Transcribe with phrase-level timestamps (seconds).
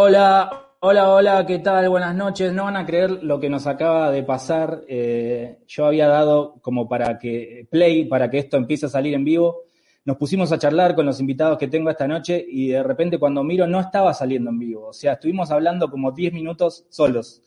[0.00, 1.88] Hola, hola, hola, ¿qué tal?
[1.88, 2.52] Buenas noches.
[2.52, 4.84] No van a creer lo que nos acaba de pasar.
[4.86, 9.24] Eh, yo había dado como para que play, para que esto empiece a salir en
[9.24, 9.62] vivo.
[10.04, 13.42] Nos pusimos a charlar con los invitados que tengo esta noche y de repente cuando
[13.42, 14.86] miro no estaba saliendo en vivo.
[14.86, 17.42] O sea, estuvimos hablando como 10 minutos solos.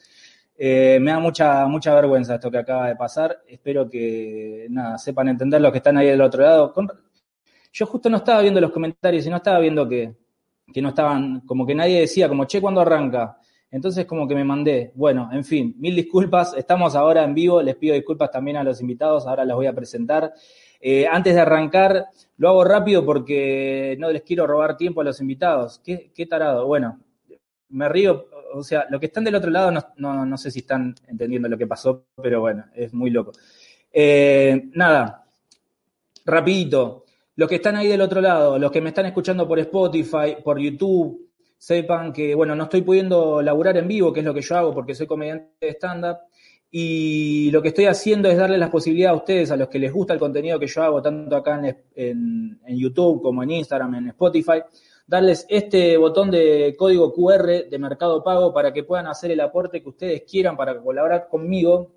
[0.58, 3.44] Eh, me da mucha, mucha vergüenza esto que acaba de pasar.
[3.48, 6.74] Espero que, nada, sepan entender los que están ahí del otro lado.
[7.72, 10.18] Yo justo no estaba viendo los comentarios y no estaba viendo que,
[10.72, 13.38] que no estaban, como que nadie decía, como, che, ¿cuándo arranca?
[13.72, 14.92] Entonces como que me mandé.
[14.96, 16.54] Bueno, en fin, mil disculpas.
[16.56, 17.62] Estamos ahora en vivo.
[17.62, 19.26] Les pido disculpas también a los invitados.
[19.26, 20.34] Ahora los voy a presentar.
[20.82, 25.22] Eh, antes de arrancar, lo hago rápido porque no les quiero robar tiempo a los
[25.22, 25.80] invitados.
[25.80, 26.68] Qué, qué tarado.
[26.68, 27.00] Bueno,
[27.70, 28.28] me río.
[28.54, 31.58] O sea, los que están del otro lado no, no, sé si están entendiendo lo
[31.58, 33.32] que pasó, pero bueno, es muy loco.
[33.94, 35.26] Eh, nada,
[36.26, 37.06] rapidito.
[37.42, 40.60] Los que están ahí del otro lado, los que me están escuchando por Spotify, por
[40.60, 44.56] YouTube, sepan que, bueno, no estoy pudiendo laburar en vivo, que es lo que yo
[44.56, 46.18] hago porque soy comediante de stand-up.
[46.70, 49.92] Y lo que estoy haciendo es darle las posibilidades a ustedes, a los que les
[49.92, 51.60] gusta el contenido que yo hago, tanto acá
[51.96, 54.62] en, en, YouTube como en Instagram, en Spotify,
[55.08, 59.82] darles este botón de código QR de Mercado Pago para que puedan hacer el aporte
[59.82, 61.92] que ustedes quieran para colaborar conmigo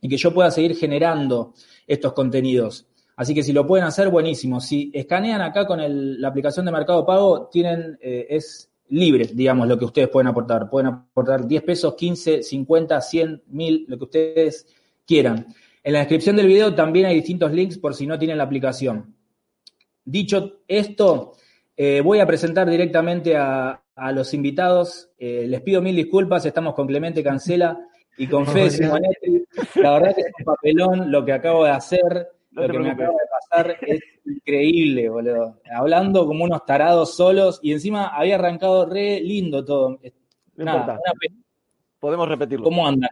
[0.00, 1.52] y que yo pueda seguir generando
[1.84, 2.86] estos contenidos.
[3.16, 4.60] Así que si lo pueden hacer, buenísimo.
[4.60, 5.80] Si escanean acá con
[6.20, 10.68] la aplicación de Mercado Pago, tienen, eh, es libre, digamos, lo que ustedes pueden aportar.
[10.68, 14.66] Pueden aportar 10 pesos, 15, 50, 100, 1000, lo que ustedes
[15.06, 15.46] quieran.
[15.82, 19.14] En la descripción del video también hay distintos links por si no tienen la aplicación.
[20.04, 21.34] Dicho esto,
[21.76, 23.80] eh, voy a presentar directamente a,
[24.12, 25.10] los invitados.
[25.18, 27.78] Eh, les pido mil disculpas, estamos con Clemente Cancela
[28.18, 29.44] y con Fede Simonetti.
[29.76, 33.12] La verdad que es un papelón lo que acabo de hacer lo que me acaba
[33.12, 35.60] de pasar es increíble, boludo.
[35.74, 39.98] Hablando como unos tarados solos y encima había arrancado re lindo todo.
[40.56, 40.98] Nada,
[41.98, 42.64] Podemos repetirlo.
[42.64, 43.10] ¿Cómo andan?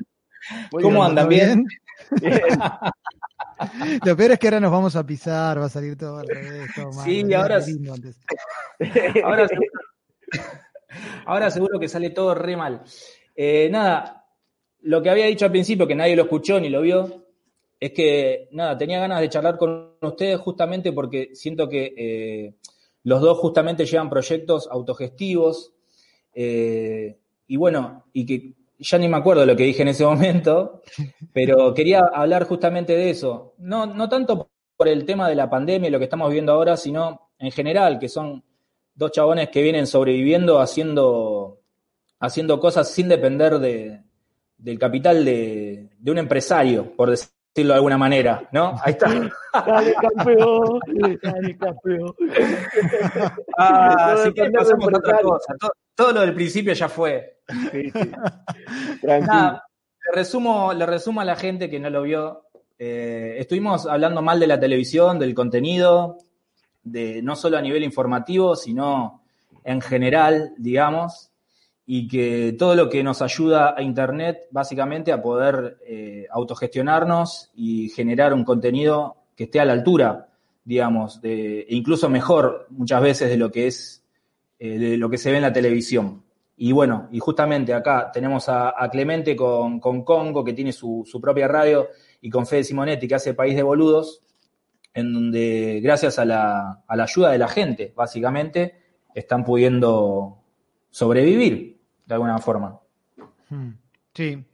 [0.71, 1.29] ¿Cómo andan?
[1.29, 1.67] ¿Bien?
[4.05, 6.69] Lo peor es que ahora nos vamos a pisar, va a salir todo al revés.
[7.05, 7.61] sí, ahora,
[9.25, 9.71] ahora, seguro,
[11.27, 12.83] ahora seguro que sale todo re mal.
[13.35, 14.27] Eh, nada,
[14.81, 17.22] lo que había dicho al principio, que nadie lo escuchó ni lo vio,
[17.83, 22.55] es que, nada, tenía ganas de charlar con ustedes justamente porque siento que eh,
[23.03, 25.75] los dos justamente llevan proyectos autogestivos
[26.33, 30.83] eh, y bueno, y que ya ni me acuerdo lo que dije en ese momento,
[31.33, 33.55] pero quería hablar justamente de eso.
[33.59, 36.77] No, no tanto por el tema de la pandemia y lo que estamos viviendo ahora,
[36.77, 38.45] sino en general, que son
[38.95, 41.59] dos chabones que vienen sobreviviendo haciendo,
[42.21, 44.05] haciendo cosas sin depender de,
[44.57, 48.75] del capital de, de un empresario, por decirlo decirlo de alguna manera, ¿no?
[48.83, 49.09] Ahí está.
[49.67, 50.81] Dale, campeón,
[51.23, 52.15] dale, campeón.
[53.59, 55.55] Ah, así que pasamos a otra cosa.
[55.95, 57.41] Todo, lo del principio ya fue.
[57.71, 58.11] Sí, sí.
[59.03, 59.65] Nada,
[60.07, 62.47] le, resumo, le resumo a la gente que no lo vio.
[62.79, 66.17] Eh, estuvimos hablando mal de la televisión, del contenido,
[66.83, 69.23] de no solo a nivel informativo, sino
[69.63, 71.32] en general, digamos
[71.95, 77.91] y que todo lo que nos ayuda a Internet, básicamente, a poder eh, autogestionarnos y
[77.91, 80.31] generar un contenido que esté a la altura,
[80.65, 84.03] digamos, de, e incluso mejor muchas veces de lo que es,
[84.59, 86.23] eh, de lo que se ve en la televisión.
[86.57, 91.89] Y bueno, y justamente acá tenemos a, Clemente con, Congo, que tiene su, propia radio,
[92.23, 94.23] y con Fede Simonetti, que hace País de Boludos,
[94.95, 98.77] en donde gracias a la, a la ayuda de la gente, básicamente,
[99.15, 100.39] están pudiendo
[100.89, 101.82] sobrevivir
[102.13, 102.79] de alguna forma.
[103.49, 103.71] Hmm.
[104.15, 104.45] Sí,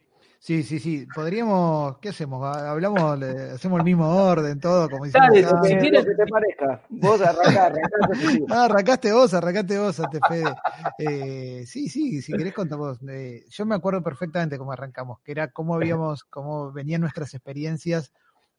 [0.41, 1.07] Sí, sí, sí.
[1.15, 2.43] Podríamos, ¿qué hacemos?
[2.57, 5.21] Hablamos, hacemos el mismo orden, todo, como dicen.
[5.21, 6.83] Dale, lo que, que te parezca.
[6.89, 8.45] Vos arrancás, arrancaste.
[8.49, 10.55] Ah, arrancaste vos, arrancaste vos, Fede.
[11.01, 12.99] Eh, sí, sí, si querés contamos.
[13.09, 18.13] Eh, yo me acuerdo perfectamente cómo arrancamos, que era cómo habíamos, cómo venían nuestras experiencias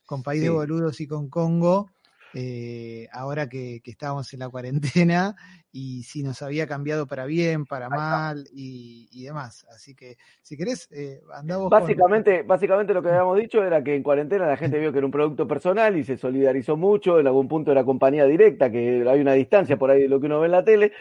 [0.06, 1.90] con País de Boludos y con Congo.
[2.34, 5.36] Eh, ahora que, que, estábamos en la cuarentena
[5.71, 9.68] y si nos había cambiado para bien, para mal y, demás.
[9.69, 11.69] Así que, si querés, eh, andamos.
[11.69, 15.06] Básicamente, básicamente lo que habíamos dicho era que en cuarentena la gente vio que era
[15.06, 17.19] un producto personal y se solidarizó mucho.
[17.19, 20.25] En algún punto era compañía directa, que hay una distancia por ahí de lo que
[20.25, 20.92] uno ve en la tele.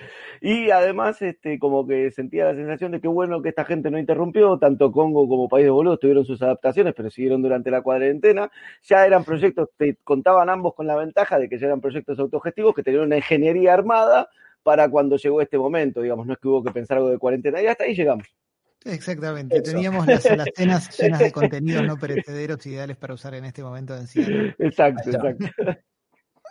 [0.40, 3.98] Y además, este, como que sentía la sensación de que bueno que esta gente no
[3.98, 8.50] interrumpió, tanto Congo como País de Boludos tuvieron sus adaptaciones, pero siguieron durante la cuarentena.
[8.82, 12.74] Ya eran proyectos, te contaban ambos con la ventaja de que ya eran proyectos autogestivos
[12.74, 14.28] que tenían una ingeniería armada
[14.68, 17.62] para cuando llegó este momento, digamos, no es que hubo que pensar algo de cuarentena,
[17.62, 18.28] y hasta ahí llegamos.
[18.84, 20.46] Exactamente, teníamos las cenas
[20.98, 24.54] llenas de contenidos no perecederos ideales para usar en este momento de encierro.
[24.58, 25.46] Exacto, exacto.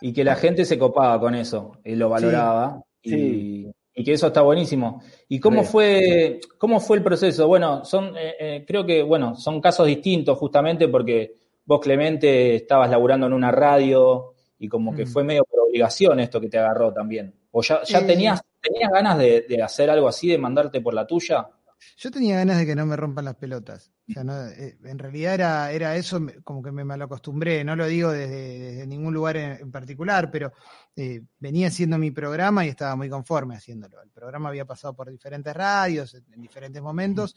[0.00, 2.82] Y que la gente se copaba con eso y lo valoraba.
[3.04, 3.70] Y,
[4.04, 5.00] que eso está buenísimo.
[5.28, 7.46] ¿Y cómo fue, cómo fue el proceso?
[7.46, 12.90] Bueno, son, eh, eh, creo que, bueno, son casos distintos justamente porque vos, Clemente, estabas
[12.90, 15.08] laburando en una radio y como que mm.
[15.08, 17.37] fue medio por obligación esto que te agarró también.
[17.50, 21.48] ¿O ya, ya tenías, tenías ganas de, hacer algo así, de mandarte por la tuya?
[21.96, 23.92] Yo tenía ganas de que no me rompan las pelotas.
[24.08, 27.62] Eh, en realidad era, era eso, como que me malacostumbré.
[27.64, 30.52] No lo digo desde, ningún lugar en, particular, pero
[30.96, 34.02] eh, venía haciendo mi programa y estaba muy conforme haciéndolo.
[34.02, 37.36] El programa había pasado por diferentes radios en diferentes momentos.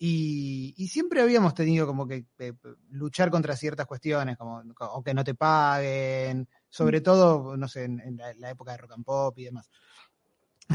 [0.00, 2.52] Y, siempre habíamos tenido como que eh,
[2.90, 4.62] luchar contra ciertas cuestiones, como
[5.04, 9.38] que no te paguen, sobre todo, no sé, en, la, época de rock and pop
[9.38, 9.70] y demás.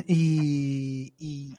[0.07, 1.55] Y,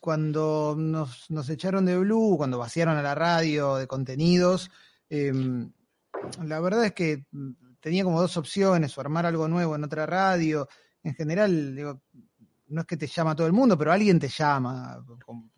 [0.00, 4.70] cuando nos, echaron de Blue, cuando vaciaron a la radio de contenidos,
[5.08, 5.72] em,
[6.44, 10.06] la verdad es que mm, tenía como dos opciones, o armar algo nuevo en otra
[10.06, 10.68] radio.
[11.02, 12.02] En general, digo,
[12.68, 15.04] no es que te llama todo el mundo, pero alguien te llama,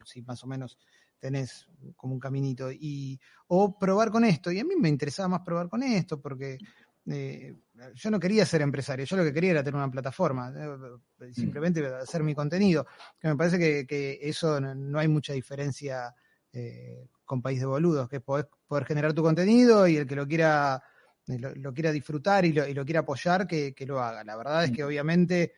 [0.05, 0.79] si más o menos
[1.19, 3.19] tenés como un caminito, y,
[3.49, 4.51] o probar con esto.
[4.51, 6.59] Y a mí me interesaba más probar con esto, porque
[7.09, 7.55] eh,
[7.95, 11.33] yo no quería ser empresario, yo lo que quería era tener una plataforma, eh, mm.
[11.33, 12.87] simplemente hacer mi contenido,
[13.19, 16.15] que me parece que, eso no, hay mucha diferencia
[16.53, 20.27] eh, con País de Boludos, que podés poder generar tu contenido y el que lo
[20.27, 20.83] quiera,
[21.27, 24.25] lo, quiera disfrutar y lo, y lo quiera apoyar, que, lo haga.
[24.25, 24.75] La verdad es mm.
[24.75, 25.53] que obviamente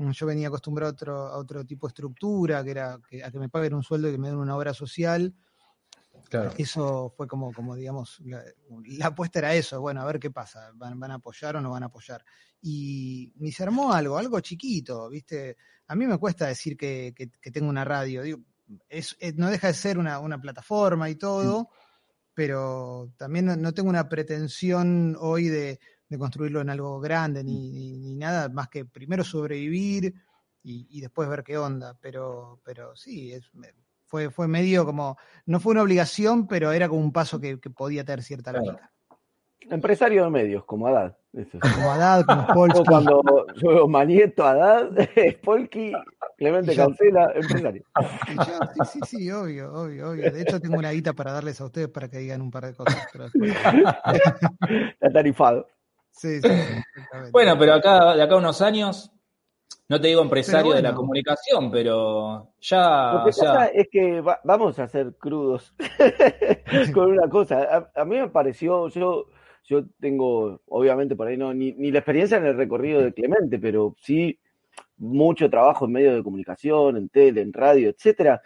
[0.00, 3.30] Mm, yo venía acostumbrado a otro, a otro tipo de estructura, que era que, a
[3.30, 5.34] que me paguen un sueldo y que me den una obra social.
[6.56, 11.02] Eso fue como, como digamos, la, apuesta era eso, bueno, a ver qué pasa, ¿Van,
[11.10, 12.24] a apoyar o no van a apoyar.
[12.62, 15.56] Y, ni se armó algo, algo chiquito, ¿viste?
[15.86, 17.14] A mí me cuesta decir que,
[17.52, 18.40] tengo una radio, digo,
[18.88, 21.66] es, no deja de ser una, plataforma y todo, mm.
[22.34, 28.16] pero también no, tengo una pretensión hoy de, de construirlo en algo grande ni, ni,
[28.16, 30.12] nada, más que primero sobrevivir
[30.62, 31.96] y, después ver qué onda.
[32.00, 33.50] Pero, pero sí, es,
[34.10, 35.16] fue, fue medio como,
[35.46, 38.90] no fue una obligación, pero era como un paso que, podía tener cierta lógica.
[39.70, 41.16] Empresario de medios, como Haddad.
[41.60, 42.84] Como Haddad, como Polsky.
[42.84, 43.22] Cuando
[43.54, 44.90] yo veo Manieto, Haddad,
[45.44, 45.92] Polky,
[46.36, 47.84] Clemente Cancela, empresario.
[48.26, 50.32] sí, sí, sí, obvio, obvio, obvio.
[50.32, 52.74] De hecho, tengo una guita para darles a ustedes para que digan un par de
[52.74, 53.06] cosas.
[54.92, 55.68] Está tarifado.
[56.10, 56.48] Sí, sí,
[57.30, 59.12] bueno, pero acá, de acá a unos años,
[59.90, 63.12] no te digo empresario de la comunicación, pero ya.
[63.12, 65.74] Lo que pasa es que vamos a ser crudos
[66.94, 67.90] con una cosa.
[67.92, 69.26] A, mí me pareció, yo,
[69.64, 73.58] yo tengo, obviamente por ahí no, ni, ni, la experiencia en el recorrido de Clemente,
[73.58, 74.38] pero sí
[74.96, 78.40] mucho trabajo en medios de comunicación, en tele, en radio, etcétera.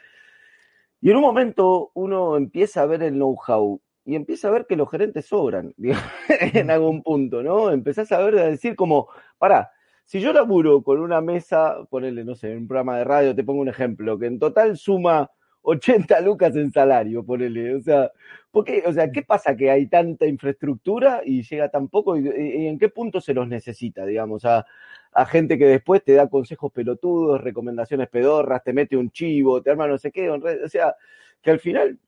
[1.02, 4.76] Y en un momento uno empieza a ver el know-how y empieza a ver que
[4.76, 5.74] los gerentes sobran
[6.54, 7.70] en algún punto, ¿no?
[7.70, 9.70] Empezás a ver, a decir como, pará,
[10.04, 13.44] si yo laburo con una mesa, ponele, no sé, en un programa de radio, te
[13.44, 15.30] pongo un ejemplo, que en total suma
[15.62, 18.10] 80 lucas en salario, ponele, o sea,
[18.50, 18.84] ¿por qué?
[18.86, 22.16] O sea, ¿qué pasa que hay tanta infraestructura y llega tan poco?
[22.18, 22.28] ¿Y,
[22.66, 24.66] en qué punto se los necesita, digamos, a,
[25.12, 29.70] a, gente que después te da consejos pelotudos, recomendaciones pedorras, te mete un chivo, te
[29.70, 30.96] arma no sé qué, o sea,
[31.42, 31.98] que al final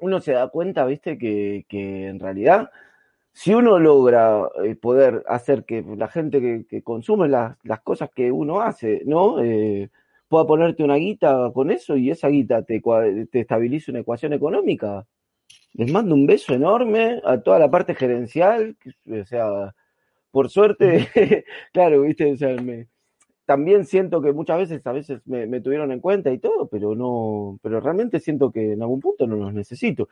[0.00, 2.70] uno se da cuenta, viste, que, que en realidad,
[3.34, 8.30] si uno logra eh, poder hacer que la gente que, consume las, las, cosas que
[8.30, 9.42] uno hace, ¿no?
[9.42, 9.90] Eh,
[10.28, 12.80] pueda ponerte una guita con eso y esa guita te,
[13.30, 15.04] te estabiliza una ecuación económica.
[15.74, 18.76] Les mando un beso enorme a toda la parte gerencial,
[19.10, 19.74] o sea,
[20.30, 21.08] por suerte,
[21.72, 22.86] claro, viste, o sea, me,
[23.44, 26.94] también siento que muchas veces, a veces me, me, tuvieron en cuenta y todo, pero
[26.94, 30.08] no, pero realmente siento que en algún punto no los necesito.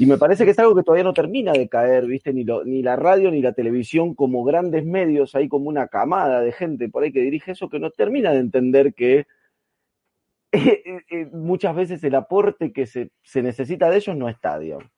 [0.00, 2.32] Y me parece que es algo que todavía no termina de caer, ¿viste?
[2.32, 6.40] Ni, lo, ni la radio ni la televisión como grandes medios, hay como una camada
[6.40, 9.26] de gente por ahí que dirige eso que no termina de entender que
[10.52, 14.90] eh, eh, muchas veces el aporte que se, se, necesita de ellos no está, digamos.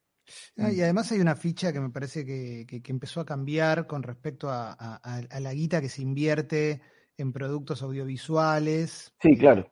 [0.56, 3.88] Ah, y además hay una ficha que me parece que, que, que empezó a cambiar
[3.88, 6.80] con respecto a, a, a, la guita que se invierte
[7.16, 9.12] en productos audiovisuales.
[9.20, 9.68] Sí, claro.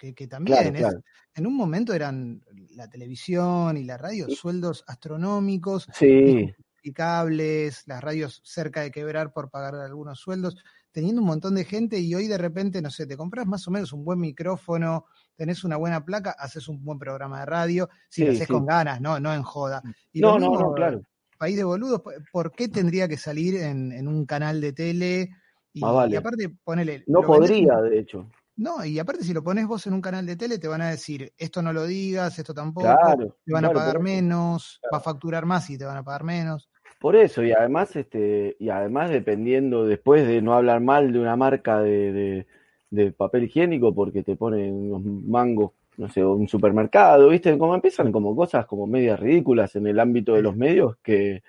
[0.00, 1.02] Que, que también claro, es, claro.
[1.34, 6.50] en un momento eran la televisión y la radio sueldos astronómicos, sí.
[6.82, 10.56] las radios cerca de quebrar por pagar algunos sueldos,
[10.90, 13.70] teniendo un montón de gente y hoy de repente, no sé, te compras más o
[13.70, 15.04] menos un buen micrófono,
[15.36, 18.52] tenés una buena placa, haces un buen programa de radio, si sí, lo haces sí.
[18.54, 19.82] con ganas, no, no en joda.
[20.14, 21.02] Y no, mismo, no, no, claro.
[21.36, 22.00] País de boludos,
[22.32, 25.28] ¿por qué tendría que salir en, en un canal de tele?
[25.74, 26.14] Y, ah, vale.
[26.14, 27.04] y aparte, ponele.
[27.06, 28.30] No podría, vendés, de hecho.
[28.60, 30.90] No, y aparte si lo pones vos en un canal de tele, te van a
[30.90, 34.92] decir, esto no lo digas, esto tampoco, claro, te van claro, a pagar menos, claro.
[34.92, 36.68] va a facturar más y te van a pagar menos.
[37.00, 41.36] Por eso, y además, este, y además dependiendo, después de no hablar mal de una
[41.36, 42.46] marca de, de,
[42.90, 47.56] de papel higiénico porque te ponen unos mangos, no sé, un supermercado, ¿viste?
[47.56, 51.42] Como empiezan como cosas como medias ridículas en el ámbito de los medios que,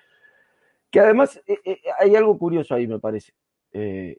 [0.89, 3.34] que además eh, eh, hay algo curioso ahí, me parece.
[3.74, 4.18] Eh,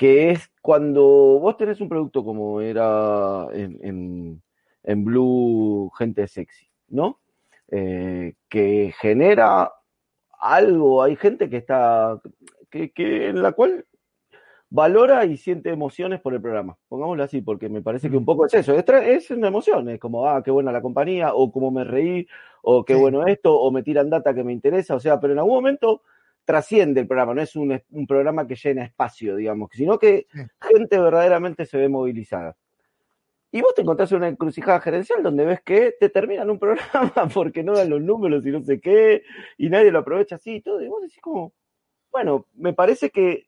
[0.00, 4.42] que es cuando vos tenés un producto como era en, en,
[4.82, 7.20] en Blue Gente Sexy, ¿no?
[7.70, 9.70] Eh, que genera
[10.40, 12.18] algo, hay gente que está,
[12.70, 13.84] que, que, en la cual
[14.70, 18.46] valora y siente emociones por el programa, pongámoslo así, porque me parece que un poco
[18.46, 21.70] es eso, es, es una emoción, es como, ah, qué buena la compañía, o cómo
[21.70, 22.26] me reí,
[22.62, 23.00] o qué sí.
[23.00, 26.00] bueno esto, o me tiran data que me interesa, o sea, pero en algún momento
[26.44, 30.40] trasciende el programa, no es un, un, programa que llena espacio, digamos, sino que sí.
[30.60, 32.56] gente verdaderamente se ve movilizada.
[33.52, 37.28] Y vos te encontrás en una encrucijada gerencial donde ves que te terminan un programa
[37.32, 39.22] porque no dan los números y no sé qué,
[39.58, 41.52] y nadie lo aprovecha así y todo, y vos decís como,
[42.12, 43.46] bueno, me parece que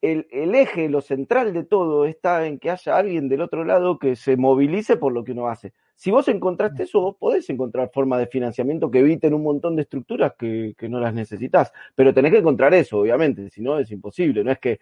[0.00, 3.98] el, el, eje, lo central de todo está en que haya alguien del otro lado
[3.98, 5.72] que se movilice por lo que uno hace.
[5.96, 9.82] Si vos encontraste eso, vos podés encontrar formas de financiamiento que eviten un montón de
[9.82, 11.72] estructuras que, que no las necesitas.
[11.94, 14.42] Pero tenés que encontrar eso, obviamente, si no es imposible.
[14.42, 14.80] No es que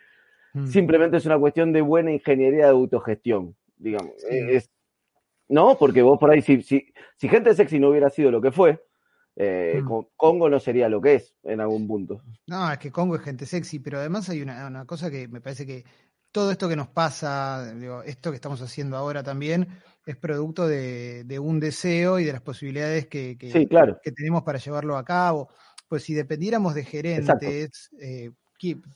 [0.54, 0.66] mm.
[0.66, 4.14] simplemente es una cuestión de buena ingeniería de autogestión, digamos.
[4.18, 4.26] Sí.
[4.30, 4.70] Es,
[5.48, 8.50] no, porque vos por ahí, si, si, si gente sexy no hubiera sido lo que
[8.50, 8.82] fue,
[9.36, 10.06] eh, mm.
[10.16, 12.22] Congo no sería lo que es en algún punto.
[12.46, 15.40] No, es que Congo es gente sexy, pero además hay una, una cosa que me
[15.40, 15.84] parece que
[16.32, 19.68] todo esto que nos pasa, digo, esto que estamos haciendo ahora también,
[20.04, 24.00] es producto de, de un deseo y de las posibilidades que, que, sí, claro.
[24.02, 25.48] que, tenemos para llevarlo a cabo.
[25.88, 28.30] Pues si dependiéramos de gerentes, eh,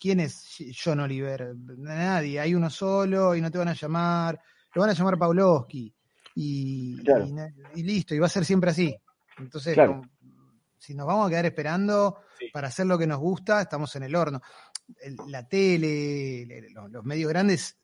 [0.01, 1.55] ¿quién es John Oliver?
[1.57, 4.41] Nadie, hay uno solo y no te van a llamar,
[4.75, 5.95] lo van a llamar Pavlovsky
[6.35, 7.27] y, claro.
[7.75, 8.97] y, y listo, y va a ser siempre así.
[9.39, 10.01] Entonces, claro.
[10.01, 10.11] como,
[10.79, 12.49] si nos vamos a quedar esperando sí.
[12.53, 14.41] para hacer lo que nos gusta, estamos en el horno.
[15.01, 17.77] El, la tele, los, los, medios grandes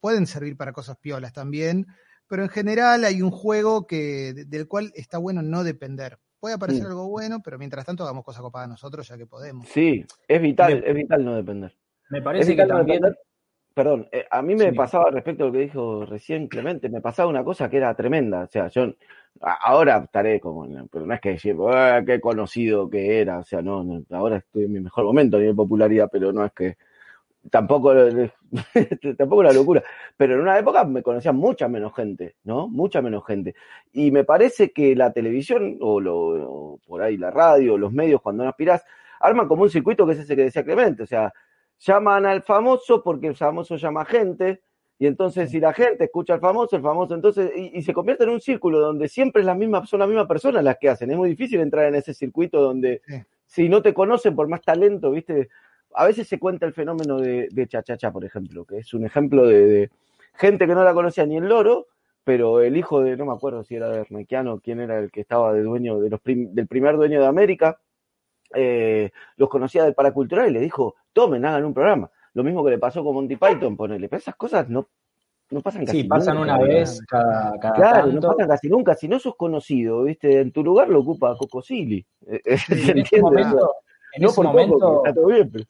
[0.00, 1.86] pueden servir para cosas piolas también,
[2.28, 6.18] pero en general hay un juego que, del cual está bueno no depender.
[6.40, 6.88] Puede aparecer sí.
[6.88, 9.66] algo bueno, pero mientras tanto hagamos cosas copadas nosotros ya que podemos.
[9.68, 11.74] Sí, es vital, me, es vital no depender.
[12.10, 13.00] Me parece que también...
[13.00, 13.08] No
[13.78, 14.76] perdón, eh, a mí me sí.
[14.76, 18.42] pasaba respecto a lo que dijo recién Clemente, me pasaba una cosa que era tremenda.
[18.42, 18.92] O sea, yo
[19.40, 23.84] ahora estaré como, pero no es que oh, qué conocido que era, o sea, no,
[23.84, 26.76] no, ahora estoy en mi mejor momento a nivel popularidad, pero no es que
[27.50, 27.94] tampoco,
[29.18, 29.82] tampoco la locura.
[30.16, 32.68] Pero en una época me conocía mucha menos gente, ¿no?
[32.68, 33.54] Mucha menos gente.
[33.92, 38.20] Y me parece que la televisión, o, lo, o por ahí la radio, los medios,
[38.20, 38.84] cuando no aspirás,
[39.20, 41.32] arman como un circuito que es ese que decía Clemente, o sea,
[41.78, 44.62] llaman al famoso porque el famoso llama gente,
[44.98, 48.24] y entonces si la gente escucha al famoso, el famoso, entonces, y, y, se convierte
[48.24, 51.10] en un círculo donde siempre es la misma, son las mismas personas las que hacen.
[51.10, 53.22] Es muy difícil entrar en ese circuito donde sí.
[53.46, 55.50] si no te conocen por más talento, viste,
[55.94, 59.46] a veces se cuenta el fenómeno de, de Chachacha, por ejemplo, que es un ejemplo
[59.46, 59.90] de, de,
[60.34, 61.86] gente que no la conocía ni el loro,
[62.24, 65.20] pero el hijo de, no me acuerdo si era de Ernequiano, quién era el que
[65.20, 67.80] estaba de dueño de los prim, del primer dueño de América,
[68.54, 72.10] eh, los conocía del paracultural y le dijo, tomen, hagan un programa.
[72.34, 74.08] Lo mismo que le pasó con Monty Python, ponele.
[74.08, 74.88] Pero esas cosas no,
[75.50, 78.20] no pasan casi sí, pasan nunca, una vez cada, cada Claro, tanto.
[78.20, 78.94] no pasan casi nunca.
[78.94, 80.40] Si no sos conocido, ¿viste?
[80.40, 82.06] En tu lugar lo ocupa Coco Silly.
[82.20, 83.74] Sí, en ese momento,
[84.18, 85.64] en no ese momento poco, está todo bien, pero...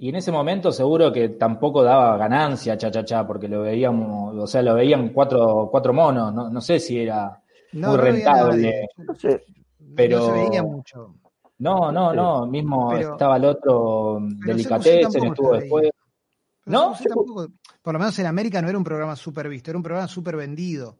[0.00, 4.36] Y en ese momento seguro que tampoco daba ganancia, cha, cha, cha, porque lo veíamos,
[4.36, 7.42] o sea, lo veían cuatro, cuatro monos, no, no sé si era
[7.72, 8.88] no, muy no rentable.
[8.96, 9.44] No sé.
[9.96, 10.18] Pero...
[10.20, 11.14] No se veía mucho.
[11.58, 15.90] No, no, no, mismo pero, estaba el otro Delicatessen, estuvo después.
[16.66, 16.92] ¿No?
[16.92, 17.48] Tampoco,
[17.82, 20.36] por lo menos en América no era un programa súper visto, era un programa súper
[20.36, 20.98] vendido.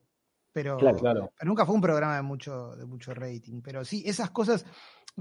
[0.59, 0.99] Pero, claro,
[1.39, 3.61] pero, nunca fue un programa de mucho, de mucho rating.
[3.63, 4.67] Pero sí, esas cosas,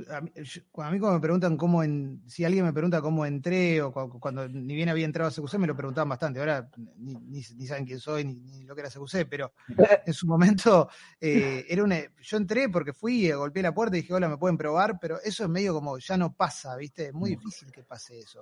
[0.10, 0.32] a mí,
[0.74, 4.90] cuando me preguntan cómo, en, si alguien me pregunta cómo entré o cuando, ni bien
[4.90, 6.40] había entrado a CQC, me lo preguntaban bastante.
[6.40, 6.68] Ahora
[6.98, 9.54] ni, ni, saben quién soy ni, lo que era CQC, pero
[10.08, 10.90] en su momento
[11.22, 14.58] eh, era una, yo entré porque fui, golpeé la puerta y dije, hola, me pueden
[14.58, 17.10] probar, pero eso es medio como ya no pasa, ¿viste?
[17.10, 18.42] Es muy difícil que pase eso.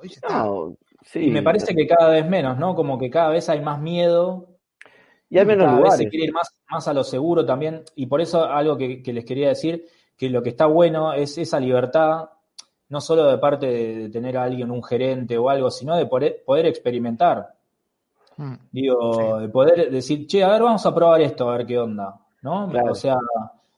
[1.14, 2.74] Y me parece que cada vez menos, ¿no?
[2.74, 4.55] Como que cada vez hay más miedo
[5.30, 5.98] y hay menos lugares.
[5.98, 7.84] se quiere ir más, más a lo seguro también.
[7.96, 11.60] Y por eso algo que, les quería decir, que lo que está bueno es esa
[11.60, 12.30] libertad,
[12.90, 16.66] no solo de parte de, tener a alguien, un gerente o algo, sino de poder,
[16.66, 17.54] experimentar.
[18.38, 18.54] Mm.
[18.72, 22.20] Digo, de poder decir, che, a ver, vamos a probar esto, a ver qué onda.
[22.42, 22.70] ¿No?
[22.90, 23.18] O sea,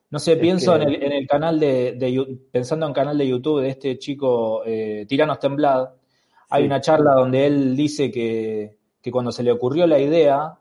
[0.09, 4.61] no sé, pienso en, el, canal de, pensando en canal de YouTube de este chico
[4.65, 5.89] eh, Tiranos Temblad,
[6.49, 10.57] hay una charla donde él dice que, que cuando se le ocurrió la idea,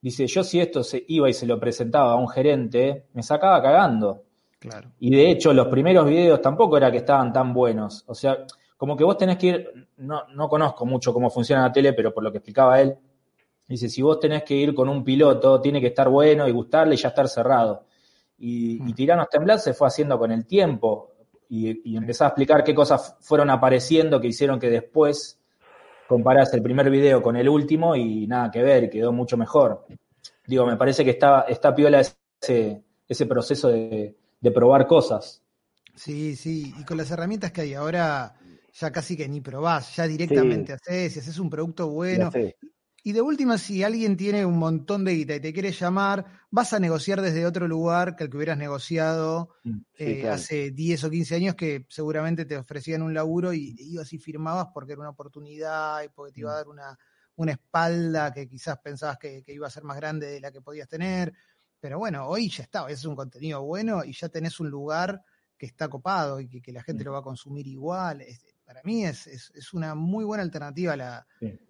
[0.00, 3.60] Dice, yo si esto se iba y se lo presentaba a un gerente, me sacaba
[3.60, 4.24] cagando.
[4.58, 4.92] Claro.
[5.00, 8.04] Y de hecho, los primeros videos tampoco era que estaban tan buenos.
[8.06, 8.38] O sea,
[8.76, 12.14] como que vos tenés que ir, no, no conozco mucho cómo funciona la tele, pero
[12.14, 12.96] por lo que explicaba él,
[13.66, 16.94] dice, si vos tenés que ir con un piloto, tiene que estar bueno y gustarle
[16.94, 17.86] y ya estar cerrado.
[18.38, 18.94] Y, y mm.
[18.94, 21.12] Tiranos Temblar se fue haciendo con el tiempo
[21.48, 25.37] y, y empezó a explicar qué cosas fueron apareciendo que hicieron que después
[26.08, 29.86] comparás el primer video con el último y nada que ver, quedó mucho mejor.
[30.46, 34.16] Digo, me parece que está, está piola ese, ese proceso de,
[34.54, 35.42] probar cosas.
[35.94, 38.34] Sí, sí, y con las herramientas que hay ahora,
[38.72, 42.30] ya casi que ni probás, ya directamente haces, si haces un producto bueno.
[43.08, 46.74] Y de última, si alguien tiene un montón de guita y te quiere llamar, vas
[46.74, 51.08] a negociar desde otro lugar que el que hubieras negociado mm, eh, hace 10 o
[51.08, 55.08] 15 años, que seguramente te ofrecían un laburo y, ibas y firmabas porque era una
[55.08, 56.58] oportunidad y porque te iba a mm.
[56.58, 56.98] dar una,
[57.36, 60.86] una espalda que quizás pensabas que, iba a ser más grande de la que podías
[60.86, 61.32] tener.
[61.80, 65.22] Pero bueno, hoy ya está, es un contenido bueno y ya tenés un lugar
[65.56, 67.06] que está copado y que, la gente mm.
[67.06, 68.20] lo va a consumir igual
[68.68, 71.26] para mí es, es, una muy buena alternativa la,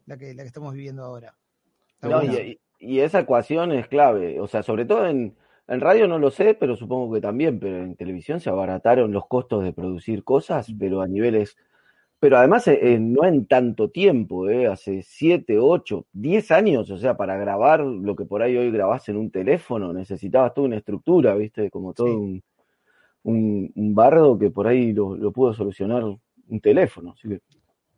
[0.06, 1.32] la, que, la que estamos viviendo ahora.
[2.80, 5.36] y, esa ecuación es clave, o sea, sobre todo en,
[5.68, 9.28] en radio no lo sé, pero supongo que también, pero en televisión se abarataron los
[9.28, 10.76] costos de producir cosas, mm.
[10.76, 11.56] pero a niveles,
[12.18, 16.98] pero además eh, eh, no en tanto tiempo, eh, hace 7, 8, 10 años, o
[16.98, 20.78] sea, para grabar lo que por ahí hoy grabás en un teléfono, necesitabas toda una
[20.78, 22.42] estructura, viste, como todo un,
[23.22, 26.02] un, bardo que por ahí lo, lo pudo solucionar
[26.48, 27.14] un teléfono.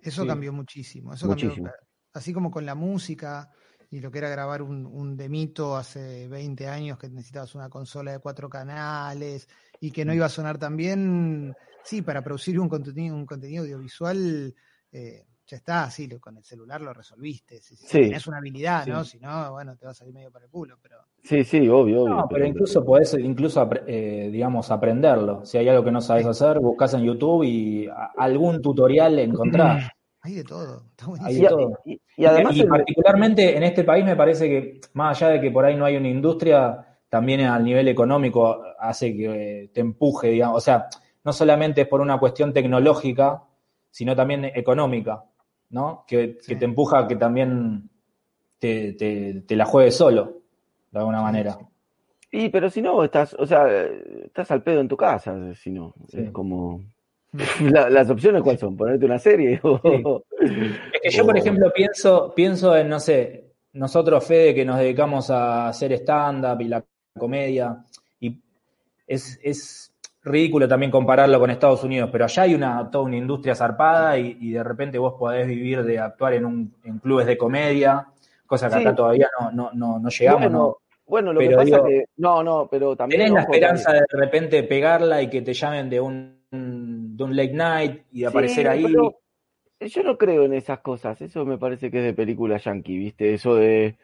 [0.01, 1.15] eso cambió muchísimo.
[1.15, 1.71] Eso Cambió,
[2.13, 3.51] así como con la música
[3.91, 8.13] y lo que era grabar un, un, demito hace 20 años que necesitabas una consola
[8.13, 9.49] de cuatro canales
[9.81, 10.17] y que no mm.
[10.17, 11.55] iba a sonar tan bien.
[11.83, 14.55] Sí, para producir un contenido, un contenido audiovisual
[14.93, 17.61] eh, ya está, así con el celular lo resolviste.
[17.61, 19.03] Si, tenés una habilidad, ¿no?
[19.03, 20.97] Si no, bueno, te va a salir medio para el culo, pero...
[21.23, 22.15] Sí, sí, obvio, obvio.
[22.15, 25.45] No, pero, incluso podés, incluso, eh, digamos, aprenderlo.
[25.45, 29.91] Si hay algo que no sabes hacer, buscas en YouTube y algún tutorial encontrás.
[30.23, 30.85] Hay de todo,
[31.21, 31.79] Hay de todo.
[31.85, 35.65] Y, además y, particularmente en este país me parece que, más allá de que por
[35.65, 40.59] ahí no hay una industria, también al nivel económico hace que te empuje, digamos.
[40.59, 40.89] O sea,
[41.25, 43.43] no solamente es por una cuestión tecnológica,
[43.91, 45.25] sino también económica.
[45.71, 46.05] ¿No?
[46.07, 47.89] Que, te empuja a que también
[48.59, 50.43] te, te, la juegues solo,
[50.91, 51.59] de alguna manera.
[52.31, 53.67] Y pero si no, estás, o sea,
[54.25, 56.81] estás al pedo en tu casa, si no, es como...
[57.61, 59.61] las opciones cuáles son, ponerte una serie
[60.41, 65.31] Es que yo, por ejemplo, pienso, pienso en, no sé, nosotros, Fede, que nos dedicamos
[65.31, 66.85] a hacer stand-up y la
[67.17, 67.85] comedia,
[68.19, 68.37] y
[69.07, 69.90] es, es
[70.23, 74.51] ridículo también compararlo con Estados Unidos, pero allá hay una, toda una industria zarpada y,
[74.51, 78.07] de repente vos podés vivir de actuar en, un, en clubes de comedia,
[78.47, 80.77] cosa que acá todavía no, no, no, no llegamos, bueno, ¿no?
[81.11, 82.05] Bueno, lo que pasa es que.
[82.19, 83.23] No, no, pero también.
[83.23, 87.37] Tenés la esperanza de de repente pegarla y que te llamen de un, de un
[87.37, 88.87] late night y de aparecer ahí.
[89.81, 91.21] yo no creo en esas cosas.
[91.21, 93.35] Eso me parece que es de película yankee, ¿viste?
[93.35, 93.97] Eso de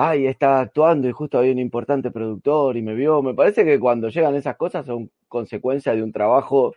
[0.00, 3.20] ay, está actuando y justo había un importante productor y me vio.
[3.20, 6.72] Me parece que cuando llegan esas cosas son consecuencia de un trabajo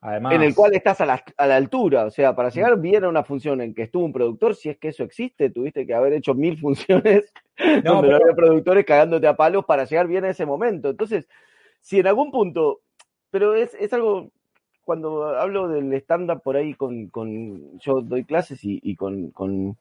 [0.00, 2.06] en el cual estás a la, a la, altura.
[2.06, 4.78] O sea, para llegar bien a una función en que estuvo un productor, si es
[4.78, 7.30] que eso existe, tuviste que haber hecho mil funciones
[7.84, 10.88] no, donde había productores cagándote a palos para llegar bien a ese momento.
[10.88, 11.28] Entonces,
[11.82, 12.80] si en algún punto,
[13.30, 14.30] pero es, es algo,
[14.84, 19.76] cuando hablo del stand-up por ahí con, con, yo doy clases y, y con, con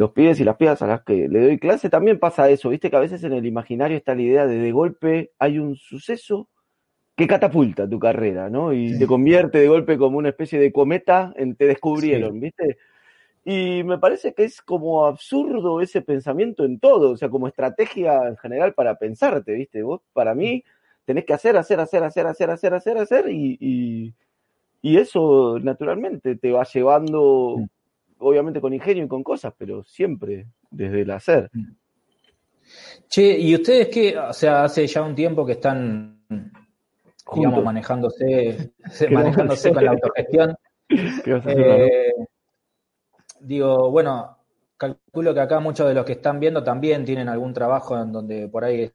[0.00, 2.88] los pibes y las pibas a las que le doy clase, también pasa eso, viste
[2.88, 6.48] que a veces en el imaginario está la idea de de golpe hay un suceso
[7.14, 8.72] que catapulta tu carrera, ¿no?
[8.72, 12.78] Y te convierte de golpe como una especie de cometa en te descubrieron, ¿viste?
[13.44, 18.26] Y me parece que es como absurdo ese pensamiento en todo, o sea, como estrategia
[18.26, 19.82] en general para pensarte, ¿viste?
[19.82, 20.64] Vos, para mí,
[21.04, 24.14] tenés que hacer, hacer, hacer, hacer, hacer, hacer, hacer, hacer, y, y,
[24.80, 27.56] y eso naturalmente te va llevando,
[28.20, 31.50] obviamente con ingenio y con cosas, pero siempre desde el hacer.
[33.08, 34.16] Che, ¿y ustedes qué?
[34.16, 36.24] O sea, hace ya un tiempo que están,
[37.34, 40.56] digamos, manejándose, ¿Qué manejándose con la autogestión.
[41.24, 41.84] ¿Qué vas a hacer, Manu?
[41.84, 42.12] Eh,
[43.40, 44.38] digo, bueno,
[44.76, 48.48] calculo que acá muchos de los que están viendo también tienen algún trabajo en donde
[48.48, 48.90] por ahí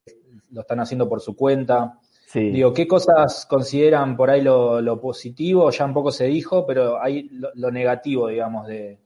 [0.51, 1.99] lo están haciendo por su cuenta.
[2.27, 2.51] Sí.
[2.51, 5.69] Digo, ¿qué cosas consideran por ahí lo, lo positivo?
[5.71, 8.99] Ya un poco se dijo, pero hay lo, lo negativo, digamos, de,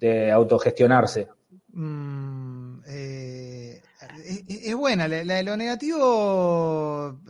[0.00, 1.28] de autogestionarse.
[1.72, 3.80] Mm, eh,
[4.24, 7.20] es, es buena, la, la de lo negativo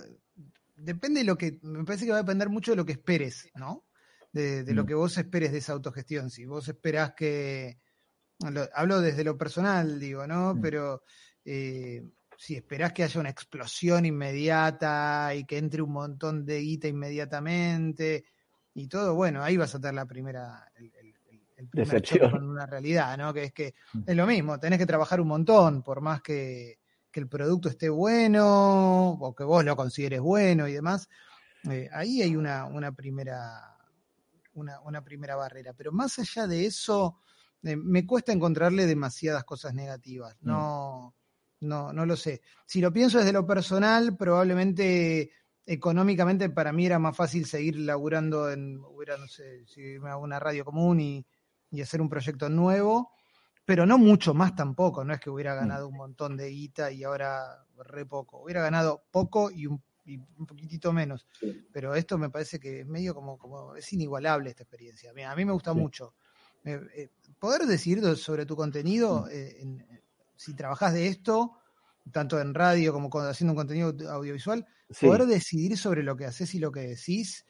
[0.76, 3.50] depende de lo que, me parece que va a depender mucho de lo que esperes,
[3.54, 3.84] ¿no?
[4.32, 4.86] De, de lo Mm.
[4.86, 6.30] que vos esperes de esa autogestión.
[6.30, 7.78] Si vos esperás que,
[8.38, 10.54] lo- hablo desde lo personal, digo, ¿no?
[10.54, 10.60] Mm.
[10.60, 11.02] Pero
[11.44, 12.02] eh,
[12.38, 18.24] si esperás que haya una explosión inmediata y que entre un montón de guita inmediatamente
[18.72, 20.92] y todo, bueno, ahí vas a tener la primera, el,
[21.60, 22.30] el- primer Decepción.
[22.30, 23.32] con una realidad, ¿no?
[23.32, 24.02] Que es que Mm.
[24.06, 26.78] es lo mismo, tenés que trabajar un montón, por más que,
[27.10, 31.08] que el producto esté bueno o que vos lo consideres bueno y demás.
[31.70, 33.76] eh, ahí hay una, una primera
[34.54, 35.72] una, una primera barrera.
[35.74, 37.18] Pero más allá de eso,
[37.62, 40.36] eh, me cuesta encontrarle demasiadas cosas negativas.
[40.40, 41.14] No,
[41.60, 42.40] no, no lo sé.
[42.66, 45.30] Si lo pienso desde lo personal, probablemente
[45.66, 50.22] económicamente para mí era más fácil seguir laburando en, hubiera, no sé, si me hago
[50.24, 51.26] una radio común y,
[51.70, 53.12] y hacer un proyecto nuevo,
[53.64, 57.04] pero no mucho más tampoco, no es que hubiera ganado un montón de guita y
[57.04, 61.26] ahora re poco, hubiera ganado poco y un, y un poquitito menos,
[61.70, 65.36] pero esto me parece que es medio como, como es inigualable esta experiencia, Mira, a
[65.36, 65.74] mí me gusta Sí.
[65.74, 66.14] mucho.
[66.64, 69.86] Eh, eh, poder decidir sobre tu contenido, eh, en-
[70.36, 71.52] si trabajas de esto,
[72.12, 75.10] tanto en radio como con- haciendo un contenido audiovisual, Sí.
[75.10, 77.46] poder decidir sobre lo que haces y lo que decís,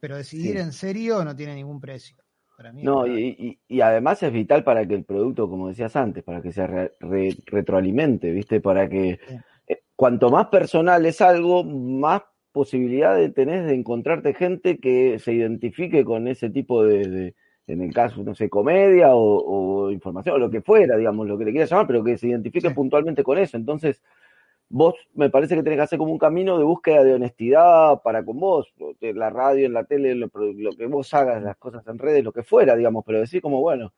[0.00, 2.16] pero decidir en serio no tiene ningún precio.
[2.60, 5.68] Para mí es No, y, y- y además es vital para que el producto, como
[5.68, 8.60] decías antes, para que se re- re- retroalimente, ¿viste?
[8.60, 9.18] Para que
[9.66, 12.20] eh, cuanto más personal es algo, más
[12.52, 17.34] posibilidad de tenés de encontrarte gente que se identifique con ese tipo de, de-
[17.66, 21.38] en el caso, no sé, comedia o, o información, o lo que fuera, digamos, lo
[21.38, 22.74] que le quieras llamar, pero que se identifique Sí.
[22.74, 23.56] puntualmente con eso.
[23.56, 24.02] Entonces,
[24.70, 28.24] vos me parece que tenés que hacer como un camino de búsqueda de honestidad para
[28.24, 31.86] con vos, en la radio, en la tele, lo, lo que vos hagas, las cosas
[31.88, 33.92] en redes, lo que fuera, digamos, pero decir como, bueno,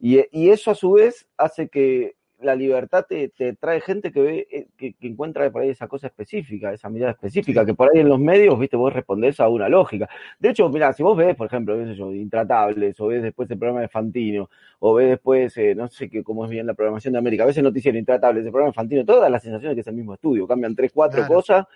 [0.00, 4.20] y, y eso a su vez hace que la libertad te, te trae gente que
[4.20, 7.66] ve, eh, que, que encuentra por ahí esa cosa específica, esa mirada específica, Sí.
[7.66, 10.08] que por ahí en los medios, viste, vos respondés a una lógica.
[10.38, 13.50] De hecho, mira, si vos ves, por ejemplo, qué sé yo, Intratables, o ves después
[13.50, 16.74] el programa de Fantino, o ves después, eh, no sé qué, cómo es bien la
[16.74, 19.74] programación de América, a veces noticiero Intratables, el programa de Fantino, toda la sensación de
[19.76, 21.34] que es el mismo estudio, cambian tres, cuatro Claro.
[21.34, 21.66] cosas,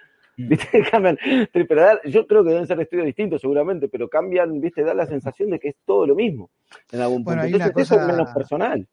[0.40, 0.48] Mm.
[0.50, 0.68] ¿viste?
[1.02, 1.18] cambian,
[2.04, 5.58] yo creo que deben ser estudios distintos seguramente, pero cambian, viste, da la sensación de
[5.58, 6.50] que es todo lo mismo
[6.92, 7.40] en algún punto.
[7.40, 8.86] Bueno, Entonces eso es cosa- menos personal.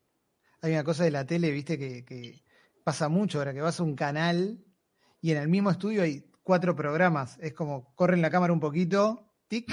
[0.66, 2.42] Hay una cosa de la tele, viste, que, que
[2.84, 4.58] pasa mucho ahora que vas a un canal
[5.22, 7.38] y en el mismo estudio hay cuatro programas.
[7.40, 9.72] Es como corren la cámara un poquito, tic,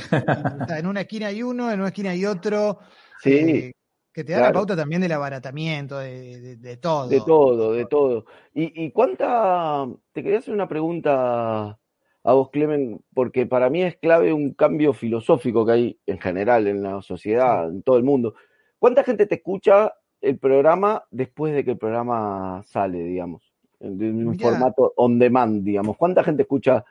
[0.68, 2.80] en una esquina hay uno, en una esquina hay otro.
[3.22, 3.30] Sí.
[3.32, 3.72] eh,
[4.12, 7.08] que te da la pauta también del abaratamiento, de, de- de todo.
[7.08, 8.26] De todo, de todo.
[8.52, 11.78] ¿Y, y cuánta, te quería hacer una pregunta
[12.24, 16.66] a vos, Clemen, porque para mí es clave un cambio filosófico que hay en general
[16.66, 18.34] en la sociedad, en todo el mundo.
[18.78, 23.52] ¿Cuánta gente te escucha el programa después de que el programa sale, digamos?
[23.80, 25.96] En un formato on demand, digamos.
[25.96, 26.84] ¿Cuánta gente escucha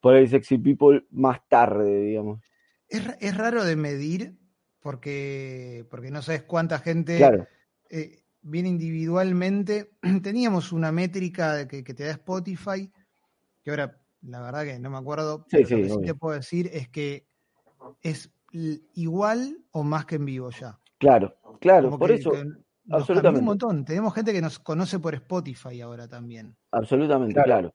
[0.00, 2.40] por ahí Sexy People más tarde, digamos?
[2.88, 4.34] Es, es raro de medir
[4.80, 7.46] porque, porque no sabes cuánta gente Claro,
[7.90, 9.90] eh, viene individualmente.
[10.22, 12.90] Teníamos una métrica que, que te da Spotify,
[13.62, 16.14] que ahora la verdad que no me acuerdo, Sí, pero sí, lo que sí te
[16.14, 17.26] puedo decir es que
[18.02, 18.30] es
[18.94, 20.78] igual o más que en vivo ya.
[21.02, 21.86] Claro, claro.
[21.88, 23.38] Como Por que- eso, que nos cambió absolutamente.
[23.40, 23.84] un montón.
[23.84, 26.54] Tenemos gente que nos conoce por Spotify ahora también.
[26.70, 27.46] absolutamente, Claro.
[27.48, 27.74] claro.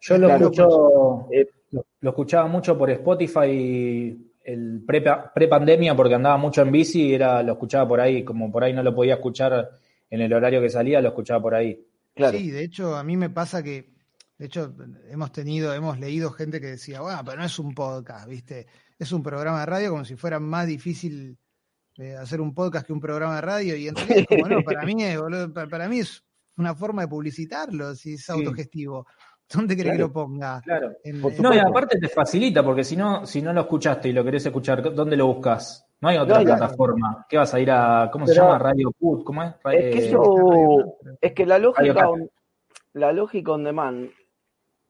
[0.00, 0.44] Yo lo Claro.
[0.44, 5.02] escucho, Eh, lo, lo escuchaba mucho por Spotify el pre,
[5.34, 8.72] pre-pandemia porque andaba mucho en bici y era, lo escuchaba por ahí, como por ahí
[8.72, 9.70] no lo podía escuchar
[10.10, 11.84] en el horario que salía, lo escuchaba por ahí.
[12.14, 12.38] Claro.
[12.38, 13.90] Sí, de hecho, a mí me pasa que,
[14.38, 14.72] de hecho,
[15.10, 18.66] hemos tenido, hemos leído gente que decía, bueno, pero no es un podcast, ¿viste?
[18.98, 21.36] Es un programa de radio como si fuera más difícil
[21.98, 23.76] eh, hacer un podcast que un programa de radio.
[23.76, 26.24] Y en realidad, es como no, para mí, es, boludo, para, para mí es
[26.56, 29.06] una forma de publicitarlo, si es autogestivo.
[29.52, 30.60] ¿Dónde querés que lo ponga?
[30.60, 30.92] Claro.
[31.04, 34.08] En- Por en- No, y aparte te facilita, porque si no, si no lo escuchaste
[34.08, 35.86] y lo querés escuchar, ¿dónde lo buscas?
[36.00, 37.26] No hay otra plataforma.
[37.28, 38.58] ¿Qué vas a ir a, cómo se llama?
[38.58, 39.54] Radio Put, ¿cómo es?
[39.72, 42.08] Es que, eso, es que la lógica,
[42.92, 44.10] la lógica on demand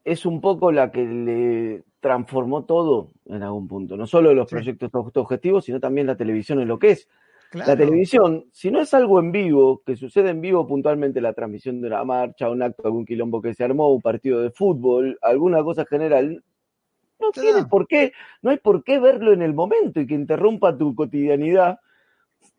[0.04, 3.96] es un poco la que le transformó todo en algún punto.
[3.96, 7.08] No solo los proyectos objetivos, sino también la televisión en lo que es.
[7.52, 11.80] La televisión, si no es algo en vivo, que sucede en vivo puntualmente, la transmisión
[11.80, 15.64] de una marcha, un acto, algún quilombo que se armó, un partido de fútbol, alguna
[15.64, 16.44] cosa general,
[17.18, 20.76] no tiene por qué, no hay por qué verlo en el momento y que interrumpa
[20.76, 21.78] tu cotidianidad.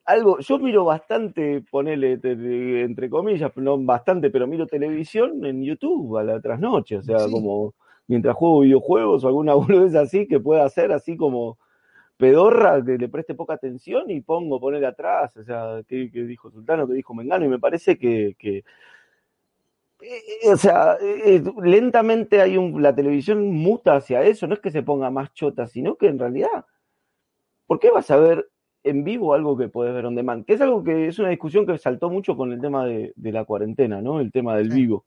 [0.06, 6.24] Algo, yo miro bastante, ponele entre comillas, no bastante, pero miro televisión en YouTube a
[6.24, 7.76] la trasnoche, o sea, como
[8.10, 11.58] mientras juego videojuegos o alguna boludez así que pueda hacer así como
[12.18, 16.86] pedorra, que le preste poca atención y pongo poner atrás, o sea, que, dijo Sultano,
[16.86, 18.66] que dijo Mengano, y me parece que, que
[20.02, 24.72] eh, o sea, eh, lentamente hay un, la televisión muta hacia eso, no es que
[24.72, 26.66] se ponga más chota, sino que en realidad,
[27.68, 28.50] ¿por qué vas a ver
[28.84, 30.46] en vivo algo que puedes ver on demand?
[30.46, 33.46] Que es algo que es una discusión que saltó mucho con el tema de, la
[33.46, 34.20] cuarentena, ¿no?
[34.20, 35.06] El tema del vivo.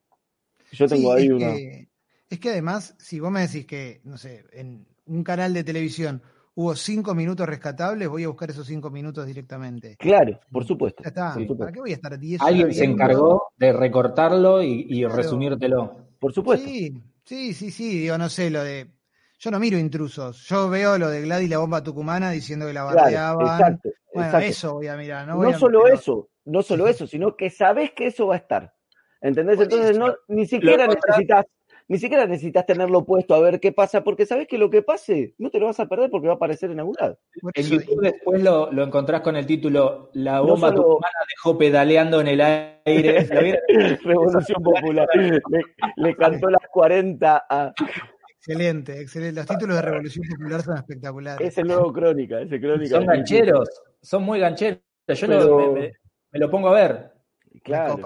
[0.72, 1.52] Yo tengo ahí una...
[2.32, 6.22] es que además, si vos me decís que, no sé, en un canal de televisión
[6.54, 9.96] hubo cinco minutos rescatables, voy a buscar esos cinco minutos directamente.
[9.98, 11.02] Claro, por supuesto.
[11.02, 11.36] Ya está.
[11.58, 16.06] ¿Para qué voy a estar diez Alguien se encargó de recortarlo y, resumírtelo.
[16.18, 16.66] Por supuesto.
[16.66, 18.90] Sí, sí, sí, sí, digo, no sé, lo de...
[19.38, 22.84] Yo no miro intrusos, yo veo lo de Gladys la bomba tucumana diciendo que la
[22.84, 23.74] bardeaban.
[23.74, 25.26] exacto, bueno, eso voy a mirar.
[25.26, 28.72] No, no solo eso, no solo eso, sino que sabes que eso va a estar.
[29.20, 29.60] ¿Entendés?
[29.60, 31.46] Entonces no, ni siquiera necesitas
[31.88, 35.34] ni siquiera necesitas tenerlo puesto a ver qué pasa, porque sabes que lo que pase
[35.38, 37.18] no te lo vas a perder porque va a aparecer en algún lado.
[37.54, 40.98] En YouTube después lo, encontrás con el título La bomba no solo...
[41.28, 43.28] dejó pedaleando en el aire.
[44.04, 45.08] Revolución Popular.
[45.96, 47.72] Le, cantó las 40 a.
[48.38, 49.40] Excelente, excelente.
[49.40, 51.46] Los títulos de Revolución Popular son espectaculares.
[51.46, 52.96] Es el nuevo Crónica, ese Crónica.
[52.96, 53.68] Son gancheros,
[54.00, 54.80] son muy gancheros.
[55.08, 55.92] Yo me,
[56.32, 57.12] lo pongo a ver.
[57.62, 58.00] Claro.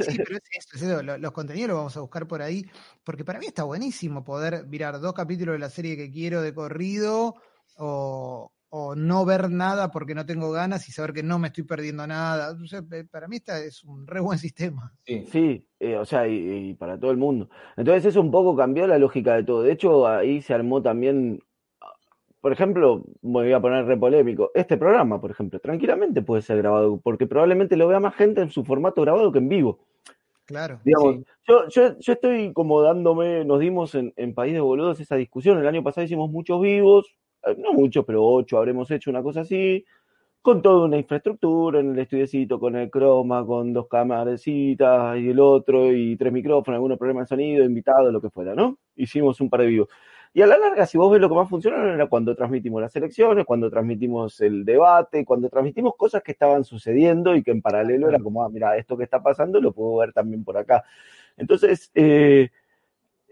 [0.00, 2.64] Sí, pero es eso, los contenidos los vamos a buscar por ahí,
[3.02, 6.54] porque para mí está buenísimo poder mirar dos capítulos de la serie que quiero de
[6.54, 7.34] corrido
[7.76, 8.50] o,
[8.96, 12.56] no ver nada porque no tengo ganas y saber que no me estoy perdiendo nada.
[13.08, 14.92] para mí esta es un re buen sistema.
[15.04, 17.48] Sí, eh, o sea, y, para todo el mundo.
[17.76, 19.62] Entonces eso un poco cambió la lógica de todo.
[19.62, 21.40] De hecho, ahí se armó también
[22.44, 27.00] por ejemplo, voy a poner re polémico, este programa, por ejemplo, tranquilamente puede ser grabado,
[27.02, 29.78] porque probablemente lo vea más gente en su formato grabado que en vivo.
[30.44, 30.78] Claro.
[30.84, 35.16] Digamos, yo, yo, yo, estoy como dándome, nos dimos en, en País de Boludos esa
[35.16, 37.06] discusión, el año pasado hicimos muchos vivos,
[37.46, 39.82] eh, no muchos, pero ocho habremos hecho una cosa así,
[40.42, 45.40] con toda una infraestructura en el estudiecito, con el croma, con dos camarecitas y el
[45.40, 48.76] otro, y tres micrófonos, algunos problemas de sonido, invitados, lo que fuera, ¿no?
[48.96, 49.88] Hicimos un par de vivos.
[50.36, 52.94] Y a la larga, si vos ves lo que más funcionó, era cuando transmitimos las
[52.96, 58.08] elecciones, cuando transmitimos el debate, cuando transmitimos cosas que estaban sucediendo y que en paralelo
[58.08, 60.82] era como, ah, mira, esto que está pasando lo puedo ver también por acá.
[61.36, 62.50] Entonces, eh,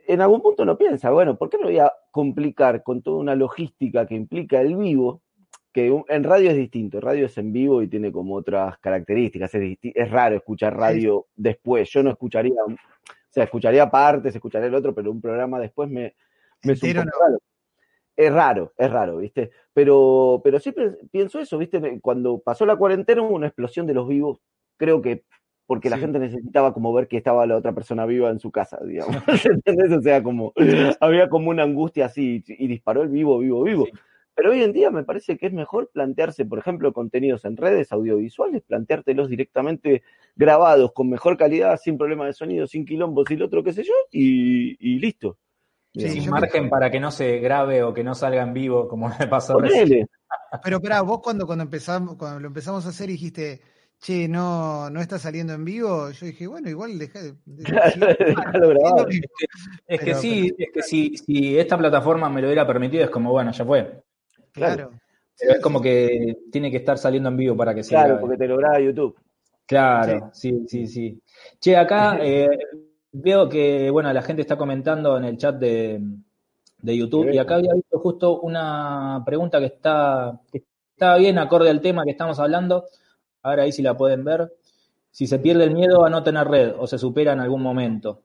[0.07, 3.35] en algún punto uno piensa, bueno, ¿por qué me voy a complicar con toda una
[3.35, 5.23] logística que implica el vivo?
[5.73, 9.77] Que en radio es distinto, radio es en vivo y tiene como otras características, es,
[9.83, 12.77] es raro escuchar radio después, yo no escucharía, o
[13.29, 16.15] sea, escucharía partes, escucharía el otro, pero un programa después me,
[18.17, 19.51] es raro, es raro, ¿viste?
[19.73, 22.01] Pero, pero siempre pienso eso, ¿viste?
[22.01, 24.41] Cuando pasó la cuarentena hubo una explosión de los vivos,
[24.77, 25.25] creo que
[25.67, 28.79] porque la gente necesitaba como ver que estaba la otra persona viva en su casa,
[28.85, 29.17] digamos.
[29.47, 29.91] ¿Entendés?
[29.93, 30.53] O sea, como
[31.01, 33.87] había como una angustia así y disparó el vivo, vivo, vivo.
[34.35, 37.93] Pero hoy en día me parece que es mejor plantearse, por ejemplo, contenidos en redes
[37.93, 40.03] audiovisuales, planteártelos directamente
[40.37, 43.85] grabados con mejor calidad, sin problema de sonido, sin quilombos y lo otro, qué sé
[43.85, 45.39] yo, y, y listo.
[45.95, 49.27] Sin margen para que no se grabe o que no salga en vivo, como me
[49.27, 50.09] pasó recién.
[50.63, 53.61] Pero espera, vos cuando, cuando empezamos, cuando lo empezamos a hacer dijiste,
[53.99, 57.35] che, no, no está saliendo en vivo, yo dije, bueno, igual deja de,
[59.87, 63.31] Es que, sí, es que si, si esta plataforma me lo hubiera permitido, es como,
[63.31, 64.03] bueno, ya fue.
[64.53, 64.93] Claro.
[65.39, 68.05] es como que tiene que estar saliendo en vivo para que sea.
[68.05, 69.17] Claro, porque te lo graba YouTube.
[69.67, 71.23] Claro, sí, sí, sí.
[71.61, 72.49] Che, acá eh,
[73.13, 76.01] Veo que, bueno, la gente está comentando en el chat de,
[76.83, 81.81] YouTube y acá había visto justo una pregunta que está, que está bien acorde al
[81.81, 82.87] tema que estamos hablando.
[83.43, 84.53] Ahora ahí si la pueden ver.
[85.11, 88.23] Si se pierde el miedo a no tener red o se supera en algún momento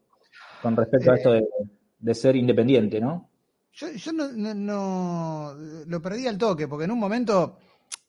[0.61, 3.29] con respecto a esto de, ser independiente, ¿no?
[3.73, 5.53] Yo, yo no, no,
[5.85, 7.57] lo perdí al toque, porque en un momento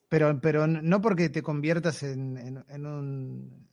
[0.09, 3.69] pero, pero no porque te conviertas en, en, un,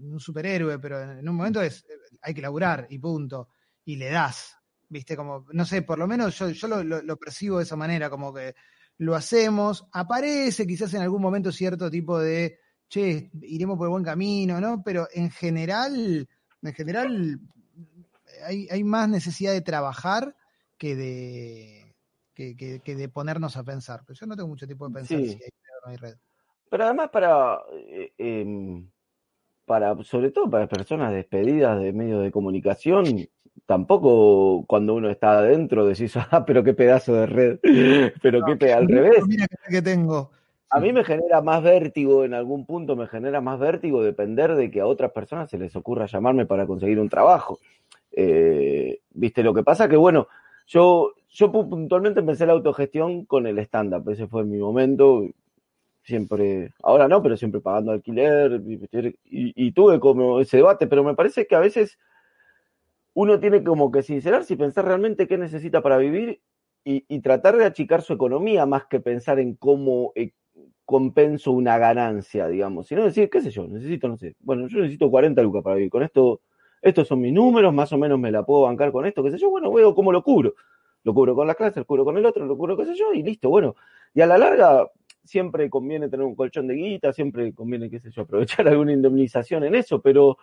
[0.00, 1.86] un, superhéroe, pero en, un momento es
[2.22, 3.48] hay que laburar y punto.
[3.84, 4.56] Y le das,
[4.88, 8.10] viste, como, no sé, por lo menos yo, yo lo, lo, percibo de esa manera,
[8.10, 8.54] como que
[8.98, 14.04] lo hacemos, aparece quizás en algún momento cierto tipo de, che, iremos por el buen
[14.04, 14.82] camino, ¿no?
[14.82, 16.28] Pero en general,
[16.62, 17.40] en general
[18.44, 20.34] hay, hay más necesidad de trabajar
[20.78, 21.94] que de,
[22.34, 24.02] que, que- que de ponernos a pensar.
[24.06, 25.26] Pero yo no tengo mucho tiempo de pensar Sí.
[25.28, 26.16] si hay red o no hay red.
[26.68, 28.90] Pero además para, eh, em,
[29.66, 33.04] para, sobre todo para personas despedidas de medios de comunicación,
[33.66, 37.58] tampoco cuando uno está adentro decís, ah, pero qué pedazo de red,
[38.22, 39.26] pero qué pe- al revés.
[39.26, 40.30] Mira que, tengo.
[40.70, 44.70] A mí me genera más vértigo, en algún punto me genera más vértigo depender de
[44.70, 47.58] que a otras personas se les ocurra llamarme para conseguir un trabajo.
[48.12, 50.26] Eh, Viste, lo que pasa que, bueno,
[50.66, 55.26] yo, yo pu- puntualmente empecé la autogestión con el stand-up, ese fue mi momento,
[56.06, 58.62] siempre, ahora no, pero siempre pagando alquiler,
[59.24, 61.98] y, tuve como ese debate, pero me parece que a veces
[63.12, 66.40] uno tiene como que sincerarse y pensar realmente qué necesita para vivir
[66.84, 70.30] y, y tratar de achicar su economía más que pensar en cómo eh,
[70.84, 75.10] compenso una ganancia, digamos, sino decir, qué sé yo, necesito, no sé, bueno, yo necesito
[75.10, 76.40] 40 lucas para vivir, con esto,
[76.80, 79.38] estos son mis números, más o menos me la puedo bancar con esto, qué sé
[79.38, 80.54] yo, bueno, veo cómo lo cubro,
[81.02, 83.12] lo cubro con las clases, lo cubro con el otro, lo cubro qué sé yo,
[83.12, 83.74] y listo, bueno,
[84.14, 84.88] y a la larga
[85.26, 89.64] siempre conviene tener un colchón de guita, siempre conviene, qué sé yo, aprovechar alguna indemnización
[89.64, 90.38] en eso, pero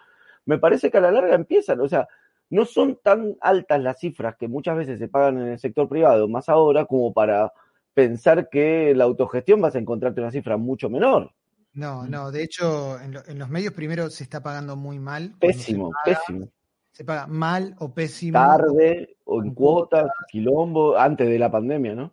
[0.45, 2.07] me parece que a la larga empiezan, o sea,
[2.49, 6.27] no son tan altas las cifras que muchas veces se pagan en el sector privado,
[6.27, 7.51] más ahora como para
[7.93, 11.31] pensar que la autogestión vas a encontrarte una cifra mucho menor.
[11.73, 15.33] No, no, de hecho, en, lo- en los medios primero se está pagando muy mal.
[15.39, 16.47] Pésimo, paga, pésimo.
[16.91, 18.37] se paga mal o pésimo.
[18.37, 22.11] Tarde o en cuotas, quilombo, antes de la pandemia, ¿no?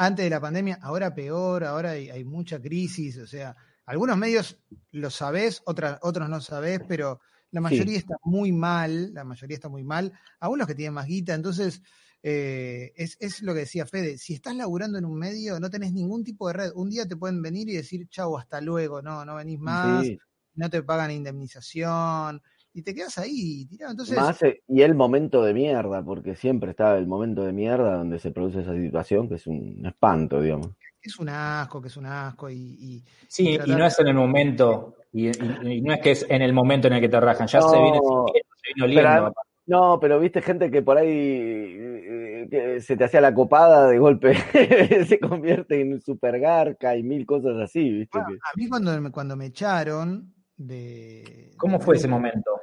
[0.00, 4.58] Antes de la pandemia, ahora peor, ahora hay, hay mucha crisis, o sea, algunos medios
[4.92, 9.68] lo sabés, otras, otros no sabés, pero la mayoría está muy mal, la mayoría está
[9.68, 11.82] muy mal, aún los que tienen más guita, entonces
[12.22, 15.92] eh, es, es lo que decía Fede, si estás laburando en un medio, no tenés
[15.92, 19.26] ningún tipo de red, un día te pueden venir y decir, chau, hasta luego, no,
[19.26, 20.18] no venís más, Sí,
[20.54, 24.16] no te pagan indemnización, y te quedas ahí tirado, entonces...
[24.16, 28.18] más eh, y el momento de mierda, porque siempre está el momento de mierda donde
[28.18, 30.70] se produce esa situación, que es un espanto, digamos.
[31.02, 34.14] es un asco, que es un asco, y, y- Sí, y no es en el
[34.14, 37.20] momento, y, y- y no es que es en el momento en el que te
[37.20, 39.32] rajan, ya se viene se viene pero.
[39.66, 43.98] No, pero viste gente que por ahí eh, que se te hacía la copada de
[43.98, 44.34] golpe,
[45.06, 48.18] se convierte en supergarca y mil cosas así, viste.
[48.18, 51.54] Bueno, que- a mí cuando, me- cuando me echaron de...
[51.56, 52.60] ¿Cómo de fue ese momento?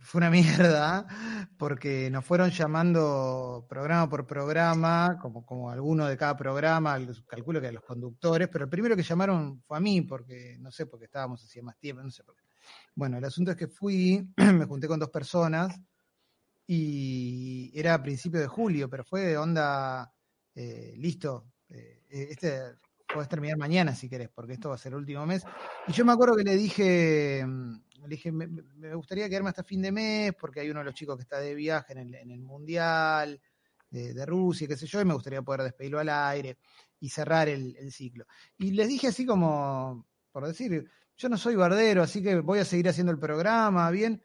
[0.00, 1.06] Fue una mierda,
[1.56, 7.68] porque nos fueron llamando programa por programa, como, como alguno de cada programa, calculo que
[7.68, 11.04] a los conductores, pero el primero que llamaron fue a mí, porque no sé, porque
[11.04, 12.42] estábamos hacía más tiempo, no sé por qué.
[12.94, 15.80] Bueno, el asunto es que fui, me junté con dos personas
[16.66, 20.12] y era a principio de julio, pero fue de onda,
[20.54, 22.60] eh, listo, eh, este
[23.12, 25.44] podés terminar mañana si querés, porque esto va a ser el último mes.
[25.86, 29.82] Y yo me acuerdo que le dije, mm, le dije, me, gustaría quedarme hasta fin
[29.82, 33.40] de mes, porque hay uno de los chicos que está de viaje en el, Mundial
[33.90, 36.58] de, Rusia, qué sé yo, y me gustaría poder despedirlo al aire
[37.00, 38.26] y cerrar el, ciclo.
[38.58, 42.64] Y les dije así como, por decir, yo no soy bardero, así que voy a
[42.64, 44.22] seguir haciendo el programa, bien.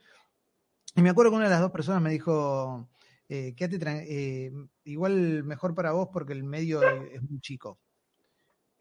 [0.96, 2.90] Y me acuerdo que una de las dos personas me dijo,
[3.30, 4.52] eh, quédate eh,
[4.84, 7.80] igual mejor para vos porque el medio es muy chico.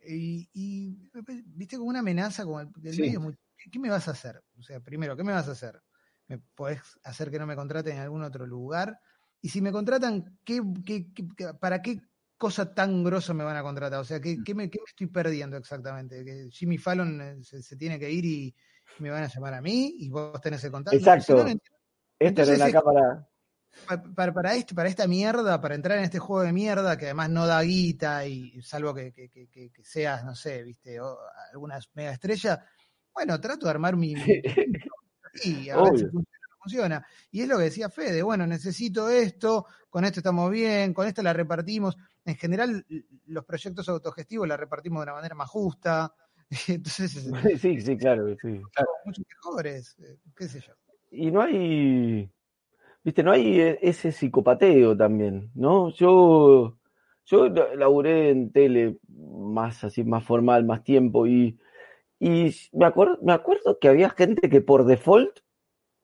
[0.06, 1.10] Y, y,
[1.46, 3.02] viste como una amenaza, como el, Sí.
[3.02, 3.34] medio
[3.70, 4.42] ¿qué, me vas a hacer?
[4.58, 5.80] O sea, primero, ¿qué me vas a hacer?
[6.28, 8.98] ¿Me podés hacer que no me contraten en algún otro lugar?
[9.40, 12.00] Y si me contratan, ¿qué, qué- qué- para qué
[12.36, 14.00] cosa tan grosa me van a contratar?
[14.00, 16.24] O sea, ¿qué, qué me, qué me estoy perdiendo exactamente?
[16.24, 18.54] ¿Que Jimmy Fallon eh, se, se tiene que ir y
[18.98, 20.98] me van a llamar a mí y vos tenés el contacto?
[20.98, 21.36] Exacto.
[21.36, 21.50] No, no.
[21.50, 23.28] Esta Entonces es- cámara.
[23.86, 27.06] Pa- para, para, este, para esta mierda, para entrar en este juego de mierda que
[27.06, 31.00] además no da guita y salvo que, que, que- que- que seas, no sé, viste,
[31.00, 31.18] o
[31.52, 32.64] alguna mega estrella,
[33.14, 34.14] bueno, trato de armar mi,
[35.44, 37.04] y a ver si funciona funciona.
[37.32, 41.20] Y es lo que decía Fede, bueno, necesito esto, con esto estamos bien, con esto
[41.20, 41.96] la repartimos.
[42.24, 42.86] En general,
[43.26, 46.14] los proyectos autogestivos la repartimos de una manera más justa.
[46.68, 48.60] Entonces, es- Sí, sí, claro, sí.
[49.04, 50.72] muchos mejores, eh, qué sé yo.
[51.10, 52.30] Y no hay,
[53.04, 55.90] viste, no hay e- ese psicopateo también, ¿no?
[55.90, 56.78] Yo,
[57.26, 61.58] yo la- laburé en tele más así, más formal, más tiempo, y,
[62.20, 65.40] y me acuerdo, me acuerdo que había gente que por default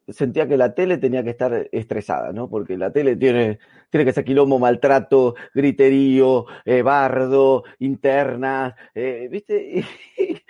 [0.09, 2.49] sentía que la tele tenía que estar estresada, ¿no?
[2.51, 3.59] Porque la tele tiene,
[3.91, 9.85] tiene que ser quilombo, maltrato, griterío, eh, bardo, internas, eh, ¿viste?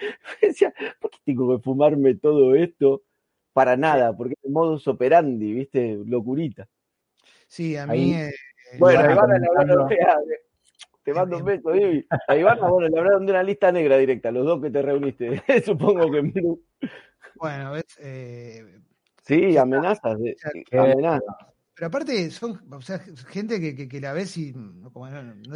[0.42, 3.02] Y decía, ¿por qué tengo que fumarme todo esto?
[3.58, 5.98] Para nada, porque es modus operandi, ¿viste?
[6.06, 6.68] Locurita.
[7.48, 8.14] Sí, a Ahí- mí...
[8.14, 8.30] eh,
[8.78, 10.18] Bueno, la comentando- verdad,
[11.02, 12.06] Te mando un beso, Ivy.
[12.28, 15.42] A Ivana, bueno, le hablaron de una lista negra directa, los dos que te reuniste.
[15.64, 16.30] Supongo que
[17.34, 17.84] Bueno, ves.
[17.98, 18.78] Eh,
[19.24, 20.16] sí, amenazas.
[20.70, 21.22] amenazas.
[21.78, 22.98] Pero aparte son, o sea,
[23.28, 24.90] gente que, que, la ves y no,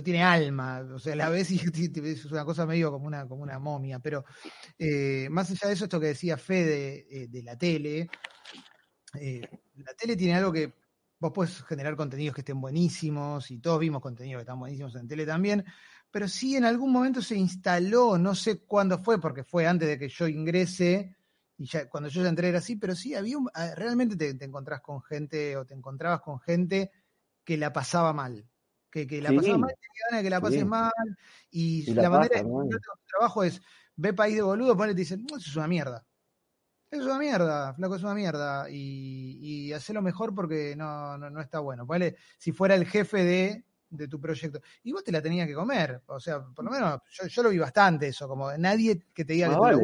[0.05, 1.57] tiene alma, o sea, la ves y
[2.05, 4.25] es una cosa medio como una, como una momia, pero
[4.79, 8.09] eh, más allá de eso, esto que decía Fede eh, de la tele,
[9.18, 9.41] eh,
[9.75, 10.73] la tele tiene algo que
[11.18, 15.09] vos puedes generar contenidos que estén buenísimos y todos vimos contenidos que están buenísimos en
[15.09, 15.64] tele también,
[16.12, 19.99] pero sí en algún momento se instaló, no sé cuándo fue, porque fue antes de
[19.99, 21.16] que yo ingrese,
[21.62, 24.80] y ya, cuando yo ya entré era así, pero sí, había ah, realmente te, encontrás
[24.80, 26.90] con gente o te encontrabas con gente
[27.44, 28.48] que la pasaba mal.
[28.90, 29.74] Que, que la pasaba mal,
[30.20, 30.90] que la pases mal,
[31.52, 33.62] y, la, manera de trabajo es,
[33.94, 36.04] ve país de boludo, ponle y te dicen, no, eso es una mierda.
[36.90, 38.68] Eso es una mierda, flaco, es una mierda.
[38.68, 41.86] Y, y hacelo mejor porque no, no, está bueno.
[41.86, 44.60] Ponle, si fuera el jefe de, de tu proyecto.
[44.82, 46.02] Y vos te la tenías que comer.
[46.06, 49.34] O sea, por lo menos yo, yo lo vi bastante eso, como nadie que te
[49.34, 49.76] diga que ah,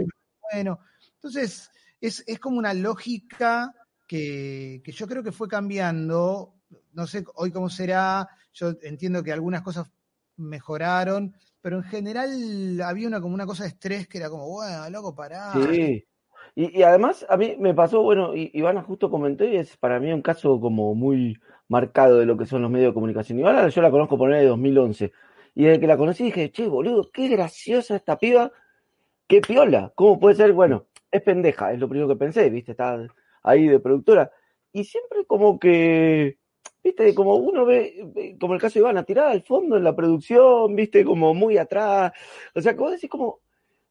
[0.53, 0.81] bueno.
[1.19, 3.75] Entonces, es, es como una lógica
[4.07, 6.55] que, que, yo creo que fue cambiando.
[6.93, 9.91] No sé hoy cómo será, yo entiendo que algunas cosas
[10.37, 14.89] mejoraron, pero en general había una como una cosa de estrés que era como, bueno,
[14.91, 15.53] loco, pará.
[15.53, 16.05] Sí.
[16.55, 20.13] Y, y además a mí me pasó, bueno, Ivana justo comentó y es para mí
[20.13, 21.39] un caso como muy
[21.69, 23.39] marcado de lo que son los medios de comunicación.
[23.39, 25.13] Ivana yo la conozco por el de 2011
[25.55, 28.53] y desde que la conocí dije, che, boludo, qué graciosa esta piba,
[29.27, 30.53] qué piola, ¿cómo puede ser?
[30.53, 32.73] Bueno, es pendeja, es lo primero que pensé, ¿viste?
[32.73, 33.07] Está
[33.43, 34.31] ahí de productora.
[34.73, 36.39] Y siempre como que,
[36.85, 37.15] ¿viste?
[37.15, 41.05] Como uno ve, como el caso de Ivana, tirada al fondo en la producción, ¿viste?
[41.05, 42.13] Como muy atrás.
[42.55, 43.41] O sea, como decís, como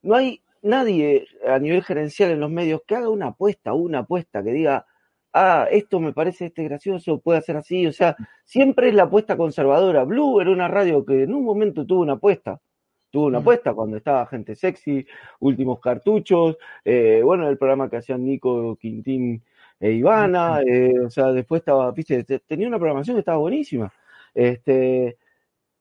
[0.03, 4.43] no hay nadie a nivel gerencial en los medios que haga una apuesta, una apuesta,
[4.43, 4.85] que diga,
[5.33, 7.87] ah, esto me parece este gracioso, puede hacer así.
[7.87, 8.15] O sea,
[8.45, 10.03] siempre es la apuesta conservadora.
[10.03, 12.61] Blue era una radio que en un momento tuvo una apuesta
[13.09, 13.41] tuvo una mm.
[13.41, 15.05] apuesta cuando estaba Gente Sexy,
[15.39, 19.43] Últimos Cartuchos, eh, bueno, el programa que hacían Nico, Quintín
[19.79, 23.91] e Ivana, eh, o sea, después estaba, viste, tenía una programación que estaba buenísima.
[24.33, 25.17] Este,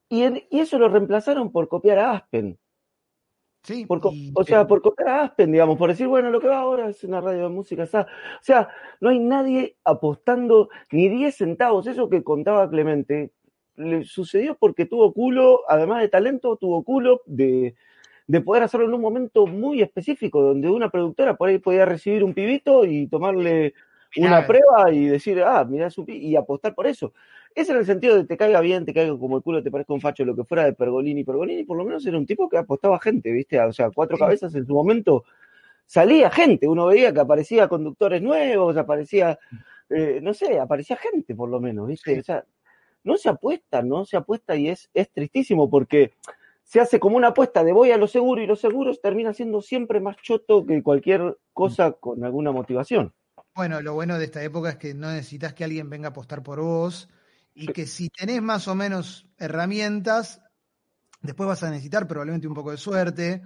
[0.08, 2.58] y, y eso lo reemplazaron por copiar a Aspen.
[3.66, 6.88] Sí, o sea, por copiar a Aspen, digamos, por decir, bueno, lo que va ahora
[6.88, 7.82] es una radio de música.
[7.82, 8.06] O
[8.40, 8.68] sea,
[9.00, 11.88] no hay nadie apostando ni 10 centavos.
[11.88, 13.32] Eso que contaba Clemente,
[13.76, 17.74] le sucedió porque tuvo culo, además de talento, tuvo culo de,
[18.26, 22.24] de poder hacerlo en un momento muy específico, donde una productora por ahí podía recibir
[22.24, 23.74] un pibito y tomarle
[24.16, 27.12] una prueba y decir, ah, mira su y apostar por eso.
[27.54, 29.94] Ese era el sentido de te caiga bien, te caiga como el culo, te parezca
[29.94, 31.24] un facho, lo que fuera de Pergolini.
[31.24, 33.58] Pergolini por lo menos era un tipo que apostaba gente, ¿viste?
[33.60, 35.24] O sea, cuatro cabezas en su momento
[35.86, 39.38] salía gente, uno veía que aparecía conductores nuevos, aparecía,
[39.88, 42.18] eh, no sé, aparecía gente por lo menos, ¿viste?
[42.18, 42.44] O sea,
[43.06, 46.12] no se apuesta, no se apuesta y es, es tristísimo porque
[46.64, 49.62] se hace como una apuesta de voy a lo seguro y los seguros termina siendo
[49.62, 53.14] siempre más choto que cualquier cosa con alguna motivación.
[53.54, 56.42] Bueno, lo bueno de esta época es que no necesitas que alguien venga a apostar
[56.42, 57.08] por vos
[57.54, 60.42] y que si tenés más o menos herramientas,
[61.22, 63.42] después vas a necesitar probablemente un poco de suerte,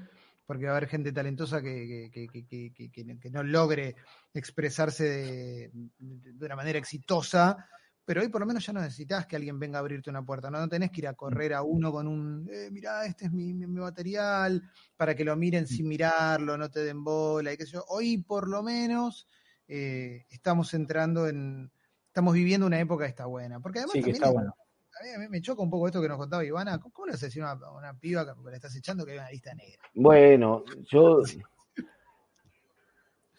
[0.47, 3.95] porque va a haber gente talentosa que, que, no logre
[4.35, 7.69] expresarse de, de, una manera exitosa
[8.11, 10.51] pero hoy por lo menos ya no necesitas que alguien venga a abrirte una puerta,
[10.51, 13.31] no, no tenés que ir a correr a uno con un, eh, mirá, este es
[13.33, 17.75] mi, material, para que lo miren sin mirarlo, no te den bola y qué sé
[17.75, 17.85] yo.
[17.87, 19.29] Hoy por lo menos
[19.69, 21.71] eh, estamos entrando en,
[22.09, 25.71] estamos viviendo una época que está buena, porque además también A mí me choca un
[25.71, 26.81] poco esto que nos contaba Ivana.
[26.81, 29.55] ¿Cómo le haces a una, una piba que le estás echando que hay una lista
[29.55, 29.85] negra?
[29.95, 31.23] Bueno, yo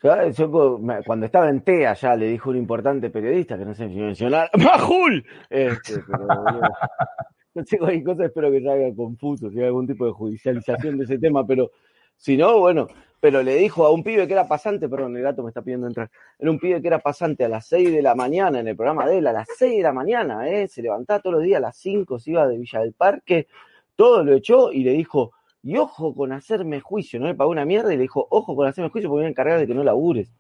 [0.03, 3.95] yo, cuando estaba en TEA ya le dijo un importante periodista que no sé si
[3.95, 5.23] mencionar, ¡Majul!
[5.49, 6.27] Este, pero,
[7.53, 11.03] no sé hay cosas, espero que salga confuso, si hay algún tipo de judicialización de
[11.03, 11.71] ese tema, pero
[12.17, 12.87] si no, bueno,
[13.19, 15.85] pero le dijo a un pibe que era pasante, perdón, el gato me está pidiendo
[15.85, 18.75] entrar, era un pibe que era pasante a las 6 de la mañana en el
[18.75, 20.67] programa de él, a las 6 de la mañana, ¿eh?
[20.67, 23.47] se levantaba todos los días a las 5, se iba de Villa del Parque,
[23.95, 25.33] todo lo echó y le dijo,
[25.63, 28.67] y ojo con hacerme juicio, no le pagó una mierda y le dijo, ojo con
[28.67, 30.33] hacerme juicio porque me voy a encargar de que no labures.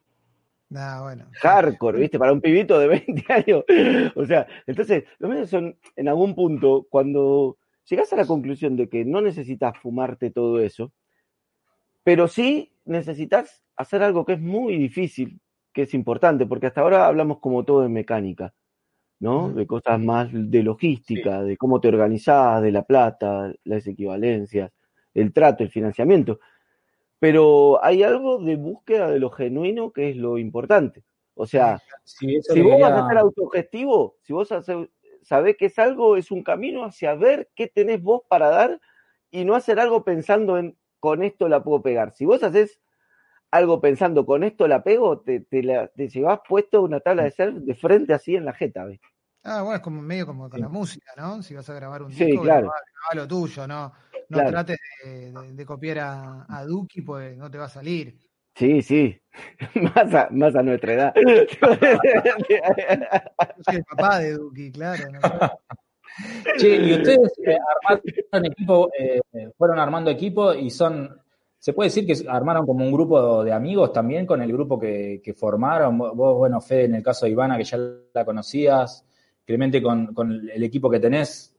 [0.73, 1.25] Ah, bueno.
[1.41, 2.17] Hardcore, ¿viste?
[2.17, 3.63] Para un pibito de 20 años.
[4.15, 8.89] o sea, entonces, los medios son, en algún punto, cuando llegas a la conclusión de
[8.89, 10.91] que no necesitas fumarte todo eso,
[12.03, 15.39] pero sí necesitas hacer algo que es muy difícil,
[15.71, 18.53] que es importante, porque hasta ahora hablamos como todo de mecánica,
[19.19, 19.51] ¿no?
[19.53, 24.71] De cosas más de logística, de cómo te organizás, de la plata, las equivalencias
[25.13, 26.39] el trato, el financiamiento.
[27.19, 31.03] Pero hay algo de búsqueda de lo genuino que es lo importante.
[31.35, 34.49] O sea, si vos vas a ser autogestivo, si vos
[35.21, 38.79] sabés que es algo, es un camino hacia ver qué tenés vos para dar
[39.29, 42.13] y no hacer algo pensando en con esto la puedo pegar.
[42.13, 42.79] Si vos haces
[43.49, 47.31] algo pensando con esto la pego, te, te, la, te llevas puesto una tabla de
[47.31, 49.01] ser de frente así en la jeta, ¿ves?
[49.43, 50.61] Ah, bueno, es como medio como con sí.
[50.61, 51.41] la música, ¿no?
[51.41, 52.67] Si vas a grabar un sí, disco, claro.
[52.67, 53.91] graba, graba lo tuyo, ¿no?
[54.31, 54.51] No Claro.
[54.51, 58.15] trates de, de- de copiar a, a Duki, pues no te va a salir.
[58.55, 59.17] Sí, sí.
[59.95, 61.13] Más a, más a nuestra edad.
[61.15, 61.45] Yo
[63.65, 65.03] soy el papá de Duki, claro.
[65.11, 65.19] ¿no?
[66.57, 69.21] Che, y ustedes eh, armaron equipo, eh,
[69.57, 71.17] fueron armando equipo y son,
[71.57, 75.21] se puede decir que armaron como un grupo de amigos también con el grupo que,
[75.23, 75.97] que formaron.
[75.97, 77.77] Vos, vos, bueno, Fede, en el caso de Ivana, que ya
[78.13, 79.05] la conocías,
[79.43, 81.50] Clemente con, con el equipo que tenés,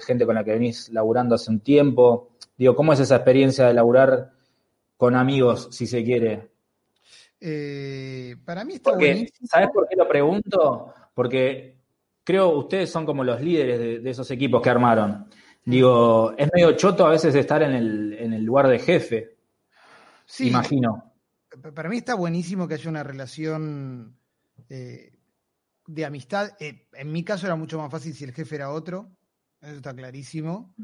[0.00, 2.30] gente con la que venís laburando hace un tiempo.
[2.56, 4.32] Digo, ¿cómo es esa experiencia de laburar
[4.96, 6.50] con amigos, si se quiere?
[7.40, 9.48] Eh, para mí está Porque, buenísimo.
[9.50, 10.92] ¿sabes por qué lo pregunto?
[11.14, 11.78] Porque
[12.22, 15.26] creo ustedes son como los líderes de, de esos equipos que armaron.
[15.64, 19.36] Digo, es medio choto a veces estar en el, en el lugar de jefe,
[20.26, 21.12] Sí, imagino.
[21.62, 24.16] pa- para mí está buenísimo que haya una relación
[24.68, 25.12] eh,
[25.86, 26.50] de amistad.
[26.60, 29.10] Eh, en mi caso era mucho más fácil si el jefe era otro,
[29.60, 30.74] eso está clarísimo.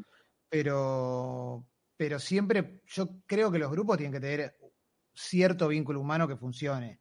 [0.48, 1.66] Pero,
[1.96, 4.56] pero siempre yo creo que los grupos tienen que tener
[5.14, 7.00] cierto vínculo humano que funcione.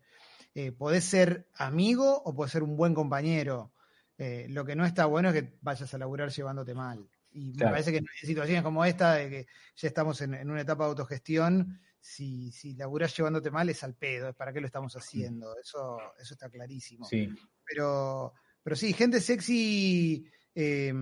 [0.54, 3.74] Eh, podés ser amigo o podés ser un buen compañero.
[4.18, 7.10] Eh, lo que no está bueno es que vayas a laburar llevándote mal.
[7.32, 10.62] Y me parece que en situaciones como esta, de que ya estamos en, en una
[10.62, 14.68] etapa de autogestión, si, si laburás llevándote mal es al pedo, es para qué lo
[14.68, 15.58] estamos haciendo.
[15.60, 17.04] Eso, eso está clarísimo.
[17.06, 17.30] Sí.
[17.66, 20.94] Pero, pero sí, gente sexy eh,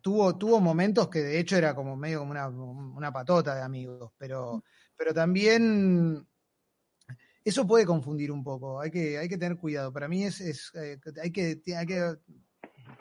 [0.00, 4.12] tuvo, tuvo momentos que de hecho era como medio como una, una patota de amigos,
[4.16, 4.62] pero,
[4.96, 6.26] pero también
[7.44, 9.92] eso puede confundir un poco, hay que, hay que tener cuidado.
[9.92, 12.14] Para mí es, es eh, hay, que, hay que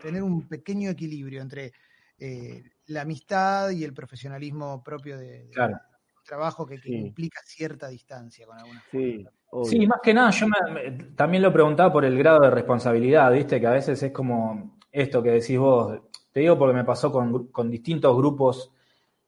[0.02, 1.72] tener un pequeño equilibrio entre
[2.20, 5.74] eh, la amistad y el profesionalismo propio de, de Claro.
[5.74, 6.96] un trabajo que, que Sí.
[6.96, 9.70] implica cierta distancia con algunas Sí, obvio.
[9.82, 13.32] Sí, más que nada, yo me- me- también lo preguntaba por el grado de responsabilidad,
[13.32, 13.60] ¿viste?
[13.60, 16.00] Que a veces es como esto que decís vos.
[16.36, 18.70] Te digo porque me pasó con, con distintos grupos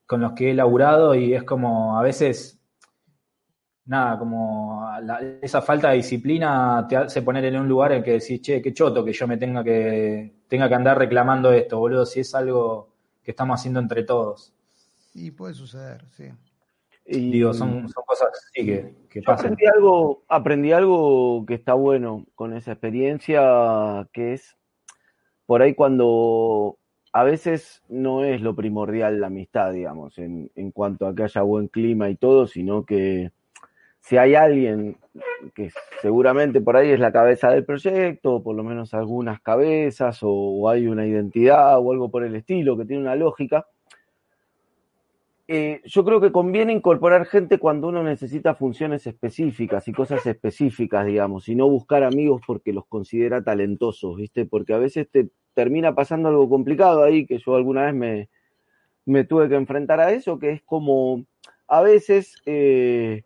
[0.04, 2.60] con los que he laburado y es como a veces,
[3.86, 8.10] nada, como la- esa falta de disciplina te hace poner en un lugar en que
[8.12, 12.04] decís, che, qué choto que yo me tenga que, tenga que andar reclamando esto, boludo,
[12.04, 12.90] si es algo
[13.22, 14.52] que estamos haciendo entre todos.
[15.14, 16.24] Y puede suceder, sí.
[17.06, 19.46] Y- Digo, son, son cosas así que, que pasan.
[19.54, 24.58] aprendí algo, aprendí algo que está bueno con esa experiencia, que es
[25.46, 26.76] por ahí cuando
[27.12, 31.42] a veces no es lo primordial la amistad, digamos, en, en cuanto a que haya
[31.42, 33.30] buen clima y todo, sino que
[34.00, 34.96] si hay alguien
[35.54, 40.22] que seguramente por ahí es la cabeza del proyecto, o por lo menos algunas cabezas,
[40.22, 43.66] o, o hay una identidad o algo por el estilo que tiene una lógica,
[45.50, 51.06] eh, yo creo que conviene incorporar gente cuando uno necesita funciones específicas y cosas específicas,
[51.06, 54.44] digamos, y no buscar amigos porque los considera talentosos, ¿viste?
[54.44, 58.28] Porque a veces te termina pasando algo complicado ahí, que yo alguna vez me,
[59.06, 61.24] me tuve que enfrentar a eso, que es como
[61.66, 63.22] a veces eh,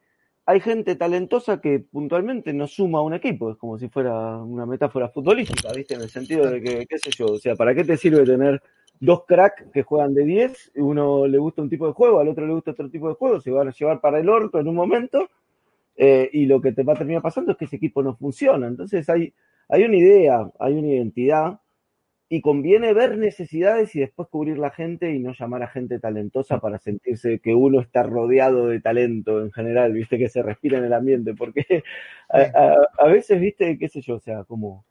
[0.47, 4.65] hay gente talentosa que puntualmente no suma a un equipo, es como si fuera una
[4.65, 5.95] metáfora futbolística, ¿viste?
[5.95, 8.63] En el sentido de que, qué sé yo, o sea, ¿para qué te sirve tener
[9.03, 12.47] dos cracks que juegan de 10, uno le gusta un tipo de juego, al otro
[12.47, 14.77] le gusta otro tipo de juego, se van a llevar para el orto en un
[14.77, 15.29] momento,
[15.97, 18.67] eh, y lo que te va a terminar pasando es que ese equipo no funciona.
[18.69, 19.35] Entonces hay,
[19.69, 21.61] hay una idea, hay una identidad,
[22.29, 26.61] y conviene ver necesidades y después cubrir la gente y no llamar a gente talentosa
[26.61, 30.85] para sentirse que uno está rodeado de talento en general, viste, que se respira en
[30.85, 31.85] el ambiente, porque
[32.31, 34.85] a, a- a veces, viste, qué sé yo, o sea, como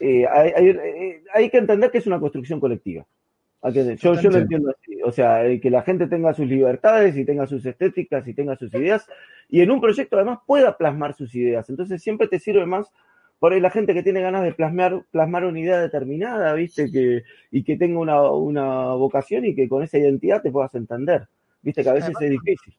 [0.00, 3.06] eh, hay, hay- eh, hay que entender que es una construcción colectiva.
[3.72, 5.00] Que- yo, yo lo entiendo así.
[5.04, 8.72] O sea, que la gente tenga sus libertades y tenga sus estéticas y tenga sus
[8.72, 9.06] ideas
[9.48, 11.68] y en un proyecto además pueda plasmar sus ideas.
[11.68, 12.86] Entonces siempre te sirve más
[13.40, 16.90] por ahí la gente que tiene ganas de plasmar, plasmar una idea determinada, ¿viste?
[16.90, 21.28] Que, y que tenga una, una vocación y que con esa identidad te puedas entender.
[21.62, 21.82] ¿Viste?
[21.82, 22.74] Que a veces Además, es difícil.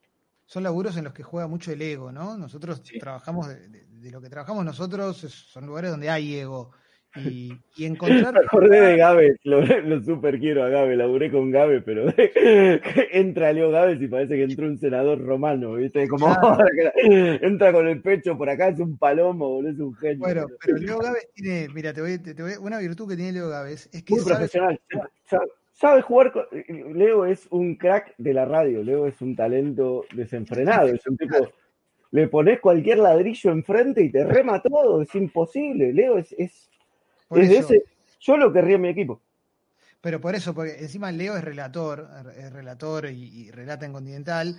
[0.46, 2.38] son laburos en los que juega mucho el ego, ¿no?
[2.38, 3.00] Nosotros Sí.
[3.00, 6.72] trabajamos, de, de- de lo que trabajamos nosotros, son lugares donde hay ego.
[7.16, 8.34] Y, y encontrar...
[8.34, 12.06] Me acordé de Gabe, lo, lo super quiero a Gabe, laburé con Gabe, pero
[13.12, 16.08] entra Leo Gávez y parece que entró un senador romano, ¿viste?
[16.08, 16.28] Como
[17.04, 20.20] entra con el pecho por acá, es un palomo, boludo, es un genio.
[20.20, 23.32] Bueno, pero Leo Gávez tiene, mira, te voy, te, te voy- una virtud que tiene
[23.34, 24.80] Leo Gávez es que Muy sabe, profesional.
[25.26, 26.32] Sabe, sabe jugar.
[26.32, 26.46] con-
[26.98, 28.84] Leo es un crack de la radio.
[28.84, 30.90] Leo es un talento desenfrenado.
[30.90, 31.36] Es un tipo.
[32.12, 35.02] Le pones cualquier ladrillo enfrente y te rema todo.
[35.02, 35.94] Es imposible.
[35.94, 36.34] Leo es.
[36.38, 36.70] es,
[37.30, 37.84] por es de eso, ese-
[38.20, 39.22] yo lo querría en mi equipo.
[40.02, 44.56] pero por eso, porque encima Leo es relator, es relator y, relata en Continental,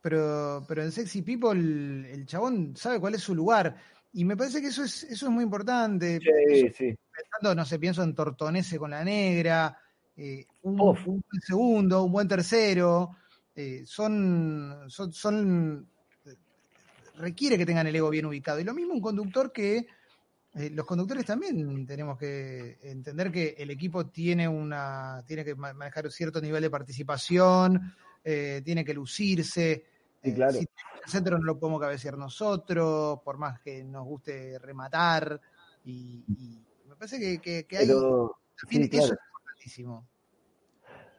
[0.00, 3.74] pero, pero en Sexy People el, chabón sabe cuál es su lugar.
[4.12, 6.20] Y me parece que eso es, eso es muy importante.
[6.20, 6.94] Sí, sí.
[7.10, 9.78] Pensando, no sé, pienso en Tortonese con la negra,
[10.16, 13.16] eh, un, buen segundo, un buen tercero.
[13.54, 15.88] Eh, son, son, son,
[17.16, 18.60] requiere que tengan el ego bien ubicado.
[18.60, 19.86] Y lo mismo un conductor que
[20.54, 26.04] eh, los conductores también tenemos que entender que el equipo tiene una tiene que manejar
[26.04, 29.84] un cierto nivel de participación, eh, tiene que lucirse.
[30.22, 30.58] Sí, claro.
[30.58, 30.68] el
[31.06, 35.40] centro no lo podemos cabecear nosotros, por más que nos guste rematar.
[35.84, 36.22] Y,
[36.86, 37.84] me parece que, que, hay.
[37.84, 38.36] eso
[38.68, 40.06] es importantísimo.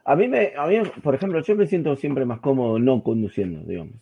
[0.05, 3.61] A mí, me, a mí, por ejemplo, yo me siento siempre más cómodo no conduciendo,
[3.67, 3.99] digamos.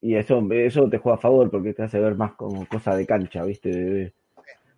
[0.00, 3.06] y eso, eso te juega a favor porque te hace ver más como cosa de
[3.06, 4.12] cancha, ¿viste?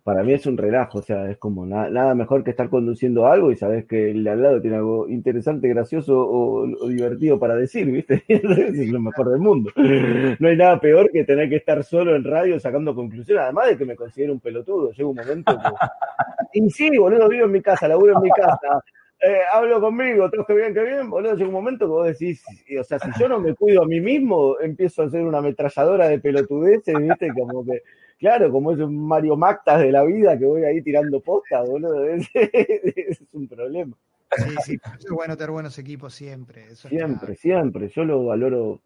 [0.03, 3.51] Para mí es un relajo, o sea, es como nada mejor que estar conduciendo algo
[3.51, 7.89] y sabes que el de al lado tiene algo interesante, gracioso o, divertido para decir,
[7.89, 8.21] ¿viste?
[8.27, 9.71] es lo mejor del mundo.
[9.77, 13.77] No hay nada peor que tener que estar solo en radio sacando conclusiones, además de
[13.77, 14.91] que me considero un pelotudo.
[14.91, 15.69] Llega un momento que.
[16.55, 18.83] Y sí, boludo, vivo en mi casa, laburo en mi casa.
[19.25, 22.43] Eh, hablo conmigo, todo que bien, que bien, boludo, llega un momento que vos decís,
[22.79, 26.09] o sea, si yo no me cuido a mí mismo, empiezo a ser una ametralladora
[26.09, 27.81] de pelotudeces, viste, como que
[28.19, 32.05] Claro, como es un Mario Mactas de la vida que voy ahí tirando posta, boludo.
[32.33, 33.97] Es, un problema.
[34.35, 36.75] Sí, sí, es bueno tener buenos equipos siempre.
[36.75, 37.89] siempre, siempre.
[37.89, 38.79] Yo lo valoro.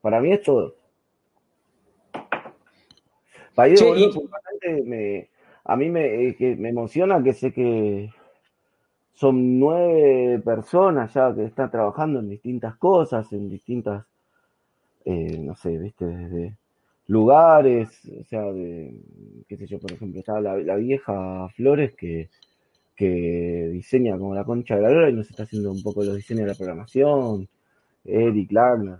[0.00, 0.74] Para mí es todo.
[3.54, 3.70] Para
[4.84, 5.28] me,
[5.64, 8.10] a mí me, me emociona que sé que
[9.18, 14.06] son nueve personas ya que están trabajando en distintas cosas, en distintas,
[15.04, 16.56] eh, no sé, viste, desde
[17.08, 17.88] lugares,
[18.20, 18.94] o sea, de,
[19.48, 22.28] qué sé yo, por ejemplo, está la, vieja Flores que,
[22.94, 26.16] que diseña como la concha de la lora y nos está haciendo un poco los
[26.16, 27.48] diseños de la programación.
[28.04, 28.98] Eric Lagner,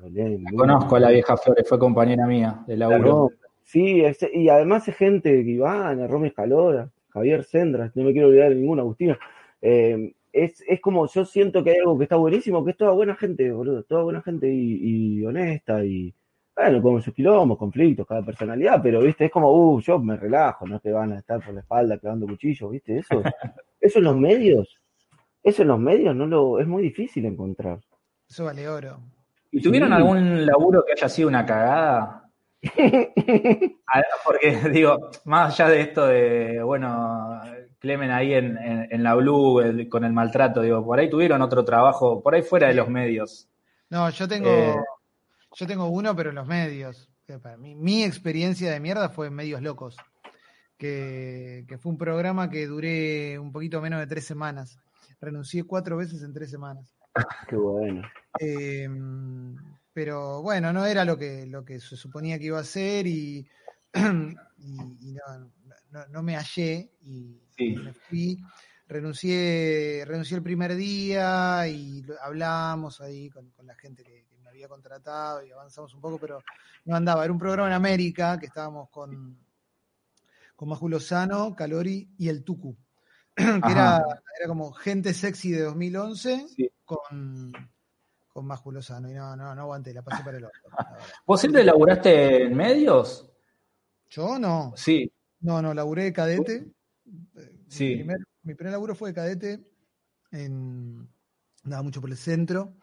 [0.55, 3.31] Conozco a la vieja Flores, fue compañera mía de laburo.
[3.63, 4.03] sí,
[4.33, 8.57] y además es gente que Iván, Romy Escalora, Javier Sendra, no me quiero olvidar de
[8.57, 9.19] ninguna, Agustina.
[9.61, 12.93] Eh, es, es, como yo siento que hay algo que está buenísimo, que es toda
[12.93, 16.15] buena gente, boludo, toda buena gente y, y honesta y,
[16.59, 20.67] bueno, con sus quilombos, conflictos, cada personalidad, pero viste, es como, uh, yo me relajo,
[20.67, 23.23] no te van a estar por la espalda clavando cuchillos, viste, eso,
[23.81, 24.77] eso en los medios,
[25.43, 27.79] eso en los medios no lo, es muy difícil encontrar.
[28.29, 28.99] Eso vale oro.
[29.51, 32.29] ¿Y tuvieron algún laburo que haya sido una cagada?
[34.25, 37.41] Porque digo, más allá de esto de, bueno,
[37.79, 42.21] Clemen ahí en, en, la Blue con el maltrato, digo, por ahí tuvieron otro trabajo,
[42.21, 43.49] por ahí fuera de los medios.
[43.91, 44.75] No, yo tengo, eh,
[45.55, 47.11] yo tengo uno, pero en los medios.
[47.43, 49.97] Para mí, mi experiencia de mierda fue en Medios Locos,
[50.79, 54.79] que, fue un programa que duré un poquito menos de tres semanas.
[55.21, 56.97] Renuncié cuatro veces en tres semanas.
[57.49, 58.03] Qué bueno.
[58.39, 59.57] Em,
[59.93, 63.47] pero bueno, no era lo que, lo que se suponía que iba a ser y,
[63.95, 68.39] no, me hallé y me fui.
[68.87, 74.28] Renuncié, renuncié el primer día y hablamos ahí con la gente que,
[74.59, 76.43] había contratado y avanzamos un poco, pero
[76.85, 77.25] no andaba.
[77.25, 79.39] Era un programa en América que estábamos con,
[80.57, 82.77] con Maju Lozano, Calori y el Tucu,
[83.37, 84.05] que era,
[84.39, 86.47] era, como gente sexy de 2011
[86.85, 87.53] con,
[88.29, 89.09] con Maju Lozano.
[89.09, 90.61] Y no, no, no aguanté, la pasé para el otro.
[91.25, 93.31] ¿Vos siempre laburaste en medios?
[94.11, 94.73] Yo no.
[94.75, 95.11] Sí.
[95.41, 96.67] No, no, laburé de cadete.
[97.69, 97.91] Sí.
[97.91, 99.61] Mi primer, mi primer laburo fue de cadete
[100.33, 101.09] en,
[101.63, 102.75] andaba mucho por el centro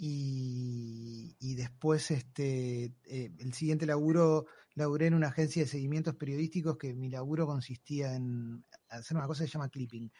[0.00, 6.94] y, después este, eh, el siguiente laburo, laburé en una agencia de seguimientos periodísticos que
[6.94, 10.12] mi laburo consistía en hacer una cosa que se llama clipping.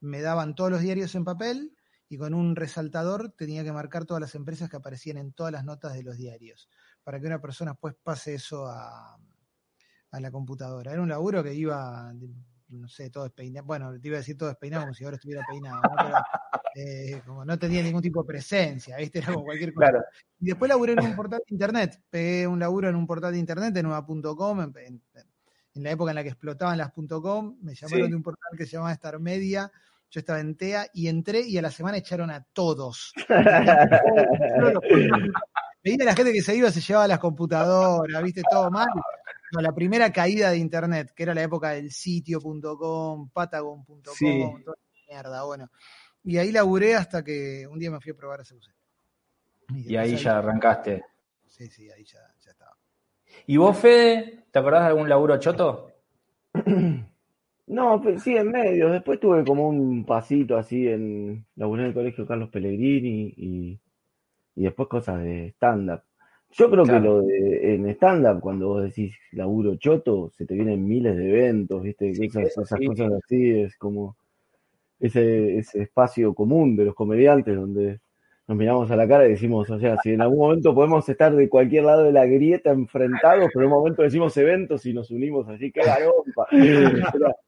[0.00, 1.76] Me daban todos los diarios en papel
[2.08, 5.64] y con un resaltador tenía que marcar todas las empresas que aparecían en todas las
[5.64, 6.70] notas de los diarios,
[7.04, 9.18] para que una persona después pase eso a,
[10.12, 10.92] a la computadora.
[10.92, 12.10] Era un laburo que iba
[12.68, 13.66] no sé, todo despeinado.
[13.66, 15.90] Bueno, te iba a decir todo despeinado como si ahora estuviera peinado, ¿no?
[15.96, 16.16] Pero,
[16.74, 19.18] eh, como no tenía ningún tipo de presencia, ¿viste?
[19.18, 20.04] Era como cualquier cosa.
[20.40, 22.00] Y después laburé en un portal de internet.
[22.10, 25.02] Pegué un laburo en un portal de internet, en una.com, en,
[25.74, 27.58] en, la época en la que explotaban las .com.
[27.62, 29.70] Me llamaron de un portal que se llamaba Star Media.
[30.10, 33.12] Yo estaba en TEA y entré y a la semana echaron a todos.
[35.84, 38.88] Veía la gente que se iba, se llevaba las computadoras, viste, todo mal
[39.52, 44.76] la primera caída de internet, que era la época del sitio.com, patagon.com, toda
[45.08, 45.70] mierda, bueno.
[46.24, 48.64] Y ahí laburé hasta que un día me fui a probar a CUC.
[49.88, 51.04] Y, ahí ya arrancaste.
[51.46, 52.18] Sí, sí, ahí ya,
[52.48, 52.76] estaba.
[53.46, 55.92] ¿Y vos, Fede, te acordás de algún laburo choto?
[57.68, 58.90] No, pues, sí, en medio.
[58.90, 63.80] Después tuve como un pasito así en la en el colegio Carlos Pellegrini y,
[64.54, 66.02] y después cosas de stand-up.
[66.56, 70.88] Yo creo que lo de en stand-up, cuando vos decís laburo choto, se te vienen
[70.88, 72.10] miles de eventos, ¿viste?
[72.10, 74.16] esas, cosas así, es como
[74.98, 78.00] ese, ese espacio común de los comediantes donde
[78.48, 81.34] nos miramos a la cara y decimos, o sea, si en algún momento podemos estar
[81.34, 85.10] de cualquier lado de la grieta enfrentados, pero en un momento decimos eventos y nos
[85.10, 86.46] unimos así, qué garompa.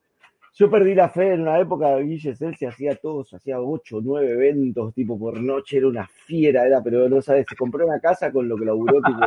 [0.59, 4.93] Yo perdí la fe en una época, Guille se hacía todos, hacía ocho, nueve eventos,
[4.93, 8.49] tipo por noche, era una fiera, era, pero no sabes, se compró una casa con
[8.49, 9.21] lo que laburó tipo,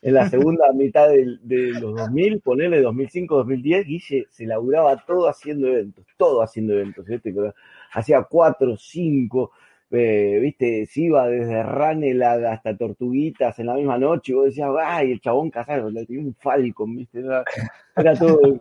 [0.00, 5.66] en, la segunda mitad de, los 2000, ponele 2005, 2010, Guille se laburaba todo haciendo
[5.66, 7.04] eventos, todo haciendo eventos,
[7.92, 9.50] hacía cuatro, cinco,
[9.90, 14.70] eh, viste, se iba desde Ranela hasta Tortuguitas en la misma noche, y vos decías,
[14.80, 17.24] ay, el chabón casado, le tenía un Falcon, viste,
[17.96, 18.60] era todo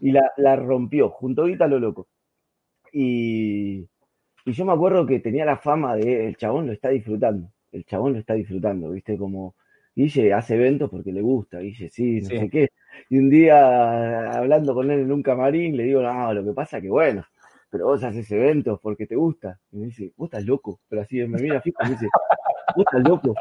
[0.00, 2.08] y la, la rompió, junto a Ítalo Loco.
[2.92, 3.86] Y,
[4.44, 7.84] y yo me acuerdo que tenía la fama de el chabón lo está disfrutando, el
[7.84, 9.16] chabón lo está disfrutando, ¿viste?
[9.18, 9.54] Como
[9.94, 12.68] Guille hace eventos porque le gusta, Guille sí, no sé qué.
[13.10, 16.80] Y un día hablando con él en un camarín, le digo, no, lo que pasa
[16.80, 17.24] que bueno,
[17.70, 19.58] pero vos haces eventos porque te gusta.
[19.72, 22.08] Y me dice, vos estás loco, pero así me mira fijo y me dice,
[22.76, 23.34] vos estás loco.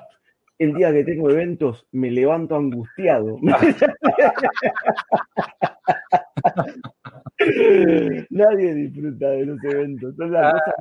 [0.57, 3.37] El día que tengo eventos me levanto angustiado.
[8.29, 10.15] Nadie disfruta de los eventos.
[10.15, 10.53] Son la ah.
[10.53, 10.73] cosa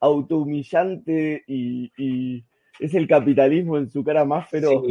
[0.00, 2.44] autohumillante y, y,
[2.80, 4.82] es el capitalismo en su cara más feroz.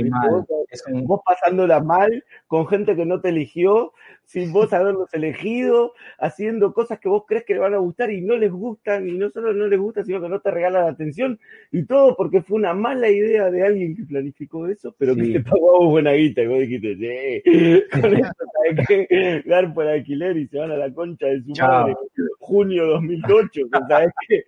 [1.03, 3.93] vos, pasándola mal con gente que no te eligió,
[4.25, 8.21] sin vos haberlos elegido, haciendo cosas que vos crees que le van a gustar y
[8.21, 11.39] no les gustan, y no solo no les gusta, sino que no te regalan atención,
[11.71, 15.41] y todo porque fue una mala idea de alguien que planificó eso, pero que te
[15.41, 20.38] pagó a buena guita, y vos dijiste, sí, con esto sabes que dar por alquiler
[20.38, 21.95] y se van a la concha de su madre,
[22.39, 24.43] junio 2008, ¿sabes qué?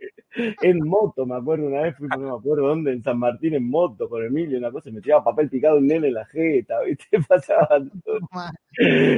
[0.61, 3.69] En moto, me acuerdo una vez, fui, no me acuerdo dónde, en San Martín en
[3.69, 7.19] moto con Emilio, una cosa, me tiraba papel picado un nene en la jeta, ¿viste?
[7.27, 7.67] Pasaba
[8.05, 8.19] todo.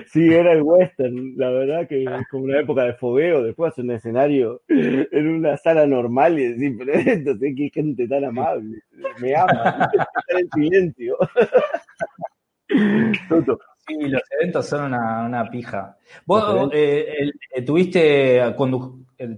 [0.08, 3.86] Sí, era el western, la verdad que es como una época de fogueo, después hacer
[3.86, 8.80] un escenario en una sala normal y decir, pero entonces qué gente tan amable,
[9.22, 11.18] me ama, estar en silencio.
[13.90, 15.98] Sí, los eventos son una, una pija.
[16.26, 18.56] ¿Vos eh, eh, ¿tuviste,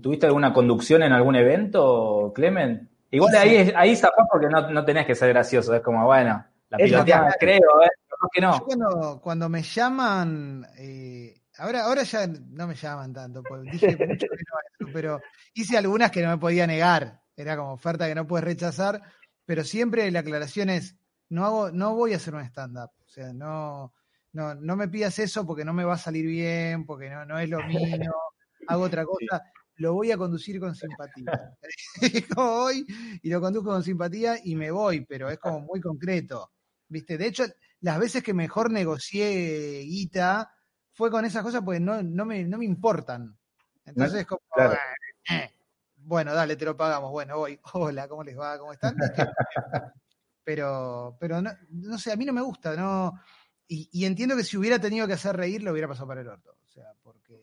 [0.02, 2.91] ¿tuviste alguna conducción en algún evento, Clement?
[3.12, 6.78] Igual ahí, ahí zafás porque no, no tenés que ser gracioso, es como, bueno, la
[6.78, 7.89] piloteada creo, ¿eh?
[8.32, 8.64] que no.
[8.64, 14.28] cuando, cuando me llaman, eh, ahora, ahora ya no me llaman tanto, pues dije mucho
[14.28, 14.43] que
[14.80, 15.22] no pero
[15.54, 19.02] hice algunas que no me podía negar, era como oferta que no puedes rechazar,
[19.45, 20.95] pero siempre la aclaración es,
[21.30, 23.93] no hago, no voy a hacer un stand-up, o sea, no,
[24.34, 27.39] no, no me pidas eso porque no me va a salir bien, porque no, no
[27.39, 28.13] es lo mío,
[28.67, 29.43] hago otra cosa
[29.82, 31.57] lo voy a conducir con simpatía.
[32.36, 32.86] voy
[33.21, 36.51] y lo conduzco con simpatía y me voy, pero es como muy concreto.
[36.88, 37.17] ¿Viste?
[37.17, 37.45] De hecho,
[37.79, 40.53] las veces que mejor negocié guita
[40.91, 43.36] fue con esas cosas porque no, no, me, no me importan.
[43.86, 44.41] Entonces, como,
[45.29, 45.49] eh,
[45.95, 47.11] bueno, dale, te lo pagamos.
[47.11, 47.59] Bueno, voy.
[47.73, 48.59] Hola, ¿cómo les va?
[48.59, 48.95] ¿Cómo están?
[50.43, 53.19] pero, pero no, no sé, a mí no me gusta, ¿no?
[53.74, 56.57] Y, entiendo que si hubiera tenido que hacer reír, lo hubiera pasado para el orto.
[56.61, 57.41] O sea, porque,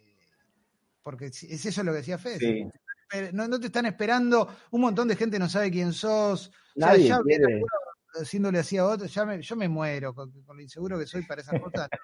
[1.03, 2.71] porque es eso lo que decía Fede.
[3.33, 6.53] No, te están esperando, un montón de gente no sabe quién sos.
[6.77, 7.63] Nadie o ya quiere.
[8.21, 11.61] haciéndole así a otro, ya yo me muero con, lo inseguro que soy para esas
[11.61, 11.89] cosas.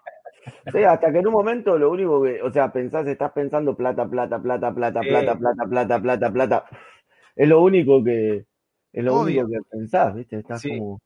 [0.71, 4.07] Sí, hasta que en un momento lo único que, o sea, pensás, estás pensando plata,
[4.07, 6.65] plata, plata, plata, plata, plata, plata, plata, plata.
[7.35, 8.45] Es lo único que,
[8.93, 10.41] es lo único que pensás, ¿viste?
[10.41, 11.01] Estás como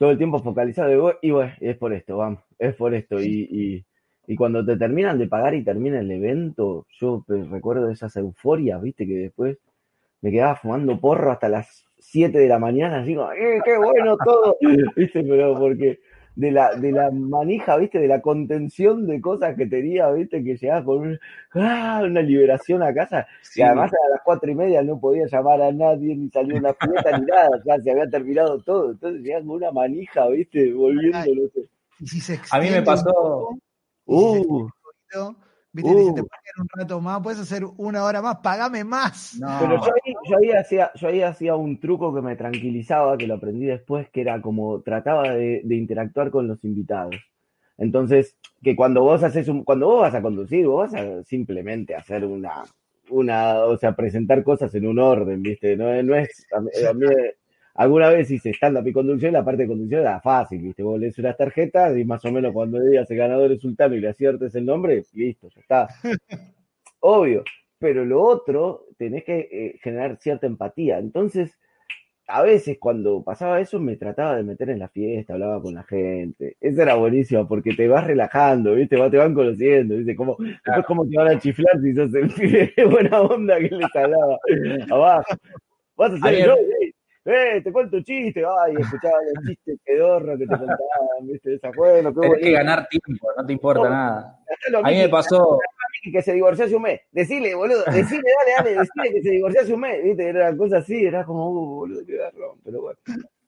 [0.00, 3.20] todo el tiempo focalizado y bueno, es por esto, vamos, es por esto.
[3.20, 3.84] y,
[4.30, 9.04] y cuando te terminan de pagar y termina el evento, yo recuerdo esas euforias, viste,
[9.04, 9.58] que después
[10.20, 14.16] me quedaba fumando porro hasta las 7 de la mañana, así como, ¡eh, qué bueno
[14.24, 14.56] todo!
[14.96, 15.24] ¿Viste?
[15.24, 15.98] Pero porque
[16.36, 17.98] de la, de la manija, ¿viste?
[17.98, 20.42] De la contención de cosas que tenía, ¿viste?
[20.42, 21.18] Que llegaba con
[21.54, 22.02] ¡ah!
[22.04, 23.26] una liberación a casa.
[23.54, 26.74] Y además a las cuatro y media no podía llamar a nadie, ni salir una
[26.74, 27.48] fiesta, ni nada.
[27.64, 28.92] Ya se había terminado todo.
[28.92, 30.72] Entonces llegaba con una manija, ¿viste?
[32.04, 32.40] Sé.
[32.50, 33.50] a mí me pasó...
[34.06, 34.68] Uh.
[35.74, 35.84] Te uh.
[35.84, 36.24] ponen
[36.58, 39.38] un rato más, puedes hacer una hora más, pagame más.
[39.60, 43.26] Pero yo ahí, yo, ahí hacía, yo ahí hacía un truco que me tranquilizaba, que
[43.26, 47.16] lo aprendí después, que era como trataba de, interactuar con los invitados.
[47.78, 51.94] Entonces, que cuando vos haces un, cuando vos vas a conducir, vos vas a simplemente
[51.94, 52.64] hacer una,
[53.08, 55.76] una, o sea, presentar cosas en un orden, ¿viste?
[55.76, 57.06] No, no es, a mí,
[57.80, 60.82] alguna vez hice stand-up y conducción, la parte de conducción era fácil, ¿viste?
[60.82, 64.00] Vos lees unas tarjetas y más o menos cuando digas el ganador es sultano y
[64.00, 65.88] le aciertes el nombre, listo, ya está.
[67.00, 67.42] obvio.
[67.78, 70.98] Pero lo otro, tenés que eh, generar cierta empatía.
[70.98, 71.58] Entonces,
[72.26, 75.84] a veces cuando pasaba eso me trataba de meter en la fiesta, hablaba con la
[75.84, 76.58] gente.
[76.60, 78.98] Eso era buenísimo porque te vas relajando, ¿viste?
[79.08, 80.14] Te van conociendo, ¿viste?
[80.14, 83.70] Como, Después cómo te van a chiflar si sos el pibe de buena onda que
[83.70, 84.38] les hablaba
[84.90, 85.34] abajo.
[85.96, 86.58] Vas a hacer el show,
[87.24, 90.78] eh, te cuento un chiste, ay, escuchaba los chistes pedorros que te contaban,
[91.22, 91.54] ¿viste?
[91.54, 94.38] Esa bueno, Tienes que ganar tiempo, no te importa nada.
[94.82, 95.58] A mí me pasó
[96.10, 97.00] que se divorció hace un mes.
[97.12, 100.02] Decile, boludo, decile, dale, dale, decile que se divorció hace un mes.
[100.02, 100.28] ¿Viste?
[100.28, 102.98] Era cosa así, era como, uh, boludo, qué garrón, pero bueno.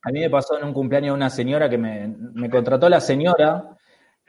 [0.03, 3.75] A mí me pasó en un cumpleaños una señora que me, me contrató la señora,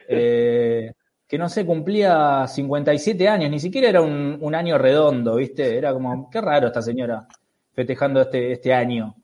[0.07, 0.91] eh,
[1.27, 5.77] que no sé, cumplía 57 años, ni siquiera era un, un, año redondo, ¿viste?
[5.77, 7.27] Era como, qué raro esta señora
[7.73, 9.15] festejando este, este año.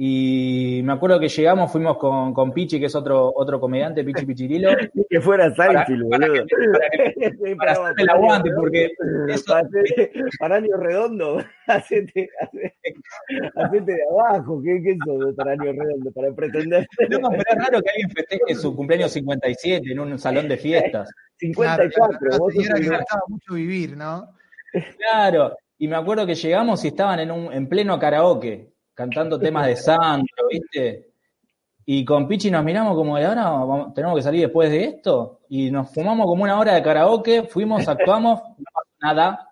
[0.00, 4.24] Y me acuerdo que llegamos, fuimos con, con Pichi, que es otro, otro comediante, Pichi
[4.24, 4.70] Pichirilo.
[5.10, 6.46] que fuera Seinfeld, boludo.
[7.58, 8.90] Para, hacer el aguante, porque
[9.28, 9.56] eso,
[10.38, 12.30] para, año redondo, hacete,
[13.56, 16.12] hacete, de abajo, ¿qué, qué es eso para año redondo?
[16.12, 16.86] Para pretender.
[17.20, 21.10] No, pero es raro que alguien festeje su cumpleaños 57 en un salón de fiestas.
[21.38, 24.28] 54, claro, vos señora que gustaba mucho vivir, ¿no?
[24.96, 29.68] Claro, y me acuerdo que llegamos y estaban en, un, en pleno karaoke cantando temas
[29.68, 31.06] de Sandro, ¿viste?
[31.86, 35.38] Y con Pichi nos miramos como de ahora vamos, tenemos que salir después de esto.
[35.48, 39.48] Y nos fumamos como una hora de karaoke, fuimos, actuamos, no pasó nada.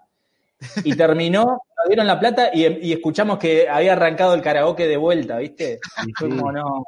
[0.83, 4.97] Y terminó, nos dieron la plata y, y, escuchamos que había arrancado el karaoke de
[4.97, 5.79] vuelta, ¿viste?
[6.05, 6.85] Y fue como, no,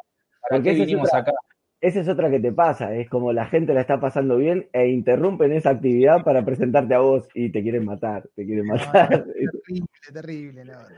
[0.51, 1.33] ¿para qué vinimos acá?
[1.81, 4.89] Esa es otra que te pasa, es como la gente la está pasando bien e
[4.89, 9.09] interrumpen esa actividad para presentarte a vos y te quieren matar, te quieren matar.
[9.09, 10.89] terrible, terrible, no, no.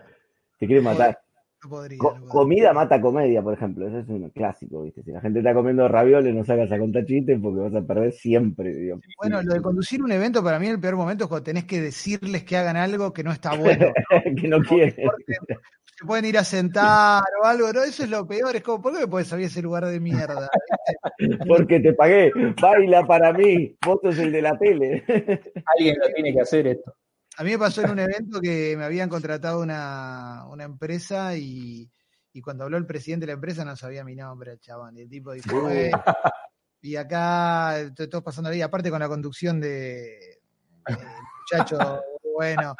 [0.58, 1.18] Te quieren matar.
[1.62, 2.28] No podría, Co no podría.
[2.28, 3.86] comida mata comedia, por ejemplo.
[3.86, 5.02] Eso es un clásico, ¿viste?
[5.02, 8.12] Si la gente está comiendo ravioles, no sacas a contar chistes porque vas a perder
[8.12, 8.74] siempre.
[8.74, 9.04] Digamos.
[9.18, 11.80] Bueno, lo de conducir un evento para mí el peor momento es cuando tenés que
[11.80, 13.86] decirles que hagan algo que no está bueno.
[13.86, 13.92] ¿no?
[14.40, 14.94] que no quieren.
[15.98, 17.82] Se pueden ir a sentar o algo, ¿no?
[17.82, 18.56] Eso es lo peor.
[18.56, 20.48] Es como, ¿por qué me puedes salir ese lugar de mierda?
[21.46, 22.32] porque te pagué.
[22.60, 23.76] Baila para mí.
[23.84, 25.04] Vos sos el de la tele.
[25.76, 26.94] Alguien lo tiene que hacer esto.
[27.40, 31.90] A mí me pasó en un evento que me habían contratado una, una empresa y,
[32.34, 34.98] y, cuando habló el presidente de la empresa no sabía mi nombre, el chabón.
[34.98, 35.90] Y el tipo dijo, eh,
[36.82, 40.42] y acá todos pasando ahí, aparte con la conducción de,
[40.86, 40.98] de
[41.40, 41.78] muchacho,
[42.36, 42.74] bueno.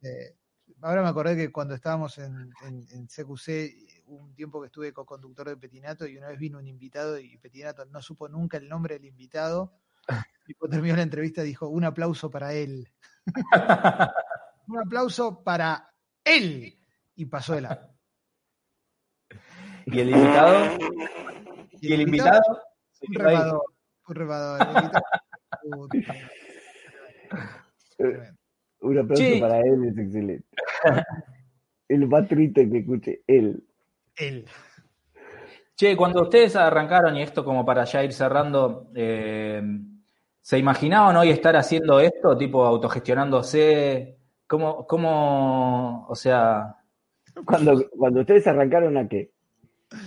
[0.00, 0.36] Eh,
[0.82, 5.48] ahora me acordé que cuando estábamos en, en, en CQC, un tiempo que estuve co-conductor
[5.48, 8.94] de Petinato y una vez vino un invitado y Petinato no supo nunca el nombre
[8.94, 9.72] del invitado.
[10.46, 12.88] Y cuando terminó la entrevista dijo, un aplauso para él.
[14.66, 15.90] un aplauso para
[16.24, 16.78] él.
[17.16, 17.90] Y pasó de la.
[19.86, 20.78] ¿Y el invitado?
[21.80, 22.42] ¿Y el invitado?
[23.08, 23.64] Un rebador.
[24.08, 24.60] Un rebador.
[28.80, 29.40] Un aplauso sí.
[29.40, 30.46] para él es excelente.
[31.88, 33.64] el más triste que escuche, él.
[34.16, 34.44] Él.
[35.76, 39.62] Che, cuando ustedes arrancaron, y esto como para ya ir cerrando, eh,
[40.44, 44.18] ¿se imaginaban hoy estar haciendo esto, tipo autogestionándose?
[44.46, 46.76] ¿Cómo, cómo o sea...
[47.46, 49.32] Cuando, cuando ustedes arrancaron a qué?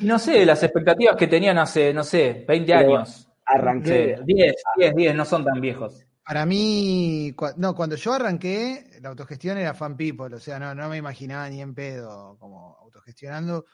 [0.01, 3.27] No sé, las expectativas que tenían hace, no sé, 20 Pero años.
[3.47, 4.15] Arranqué.
[4.23, 6.05] 10, 10, 10, no son tan viejos.
[6.23, 10.75] Para mí, cu- no, cuando yo arranqué, la autogestión era fan people, o sea, no,
[10.75, 13.65] no me imaginaba ni en pedo como autogestionando,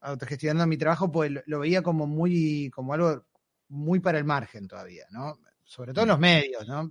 [0.00, 3.26] autogestionando mi trabajo, pues lo, lo veía como muy, como algo
[3.68, 5.38] muy para el margen todavía, ¿no?
[5.74, 6.90] Sobre todo en los medios, ¿no?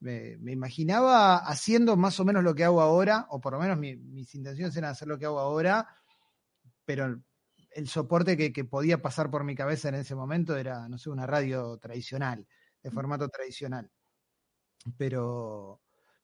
[0.00, 3.78] Me, me imaginaba haciendo más o menos lo que hago ahora, o por lo menos
[3.78, 5.88] mi- mis intenciones eran hacer lo que hago ahora,
[6.84, 7.24] pero el,
[7.72, 11.10] el soporte que, que podía pasar por mi cabeza en ese momento era, no sé,
[11.10, 12.46] una radio tradicional,
[12.82, 13.90] de formato tradicional
[14.96, 15.80] pero,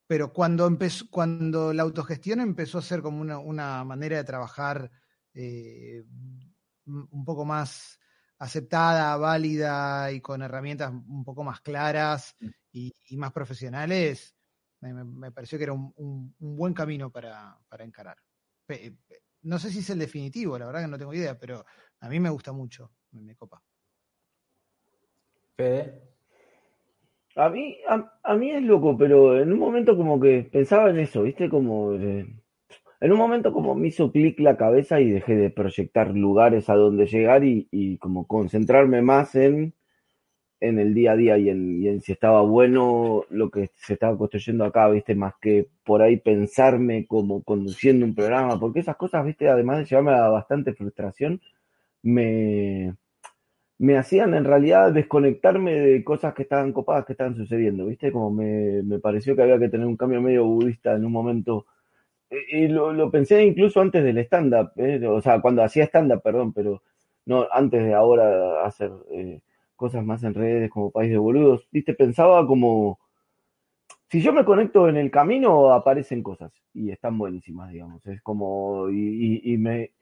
[0.07, 4.91] pero cuando, empezó, cuando la autogestión empezó a ser como una, una manera de trabajar
[5.35, 6.03] eh,
[6.87, 8.00] un poco más
[8.41, 12.35] aceptada, válida y con herramientas un poco más claras
[12.73, 14.35] y, y más profesionales,
[14.81, 18.17] me, pareció que era un, un, un buen camino para, para encarar.
[18.67, 21.65] Pe, pe, no sé si es el definitivo, la verdad que no tengo idea, pero
[22.01, 23.63] a mí me gusta mucho, me, me copa.
[25.57, 26.03] Fede.
[27.37, 30.99] A mí, a, a, mí es loco, pero en un momento como que pensaba en
[30.99, 31.49] eso, ¿viste?
[31.49, 32.27] Como eh,
[33.01, 36.75] en un momento como me hizo clic la cabeza y dejé de proyectar lugares a
[36.75, 39.75] donde llegar y, y como concentrarme más en,
[40.61, 44.65] en el día a día y en, si estaba bueno lo que se estaba construyendo
[44.65, 45.15] acá, ¿viste?
[45.15, 49.49] Más que por ahí pensarme como conduciendo un programa, porque esas cosas, ¿viste?
[49.49, 51.41] Además de llevarme a bastante frustración,
[52.03, 52.95] me
[53.79, 58.13] me hacían en realidad desconectarme de cosas que estaban copadas, que estaban sucediendo, ¿viste?
[58.13, 61.67] Como me, me pareció que había que tener un cambio medio budista en un momento.
[62.31, 65.05] Y lo, lo pensé incluso antes del stand-up, ¿eh?
[65.07, 66.83] o sea, cuando hacía stand-up, perdón, pero
[67.27, 69.41] no antes de ahora hacer eh,
[69.75, 71.95] cosas más en redes como País de Boludos, ¿viste?
[71.95, 73.01] Pensaba como,
[74.09, 78.07] si yo me conecto en el camino, aparecen cosas y están buenísimas, digamos.
[78.07, 79.93] Es como, y, y, me,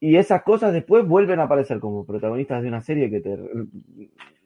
[0.00, 3.38] y esas cosas después vuelven a aparecer como protagonistas de una serie que te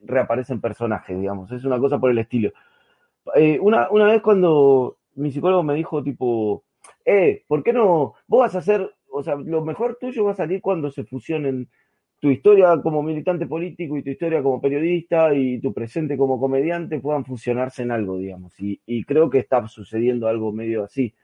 [0.03, 1.51] reaparecen personajes, digamos.
[1.51, 2.51] Es una cosa por el estilo.
[3.35, 6.63] Eh, una, una vez cuando mi psicólogo me dijo, tipo,
[7.05, 8.13] eh, ¿por qué no?
[8.27, 11.69] Vos vas a hacer, o sea, lo mejor tuyo va a salir cuando se fusionen
[12.21, 16.99] tu historia como militante político y tu historia como periodista y tu presente como comediante
[16.99, 18.53] puedan fusionarse en algo, digamos.
[18.59, 21.15] Y, creo que está sucediendo algo medio así.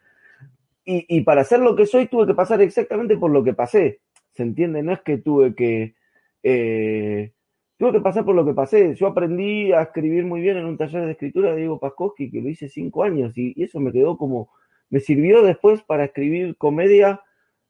[0.84, 4.00] Y, para ser lo que soy tuve que pasar exactamente por lo que pasé.
[4.34, 4.82] ¿Se entiende?
[4.82, 5.94] No es que tuve que...
[6.42, 7.32] Eh,
[7.78, 8.96] tuve que pasar por lo que pasé.
[8.96, 12.42] Yo aprendí a escribir muy bien en un taller de escritura de Diego Paskowski, que
[12.42, 14.50] lo hice cinco años, y eso me quedó como...
[14.90, 17.22] Me sirvió después para escribir comedia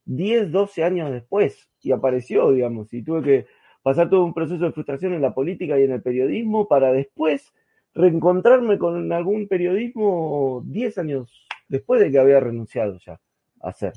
[0.06, 3.46] 10, 12 años después y apareció, digamos, y tuve que
[3.82, 7.54] pasar todo un proceso de frustración en la política y en el periodismo para después
[7.94, 13.20] reencontrarme con algún periodismo 10 años después de que había renunciado ya
[13.62, 13.94] a hacer.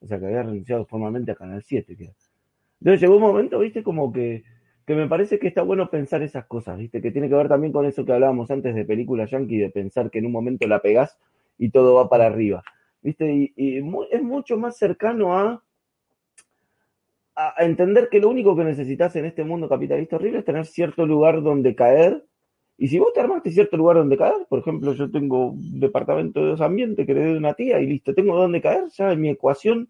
[0.00, 1.96] O sea, que había renunciado formalmente a Canal 7.
[1.96, 2.10] Que...
[2.80, 4.44] Entonces llegó un momento, viste, como que,
[4.86, 7.72] que me parece que está bueno pensar esas cosas, viste, que tiene que ver también
[7.72, 10.80] con eso que hablábamos antes de película yankee, de pensar que en un momento la
[10.80, 11.18] pegás
[11.58, 12.62] y todo va para arriba.
[13.04, 13.32] ¿viste?
[13.32, 15.62] Y, y muy, es mucho más cercano a,
[17.36, 21.06] a, entender que lo único que necesitas en este mundo capitalista horrible es tener cierto
[21.06, 22.24] lugar donde caer.
[22.76, 26.40] Y si vos te armaste cierto lugar donde caer, por ejemplo, yo tengo un departamento
[26.40, 29.20] de dos ambientes que le de una tía y listo, tengo donde caer, ya en
[29.20, 29.88] mi ecuación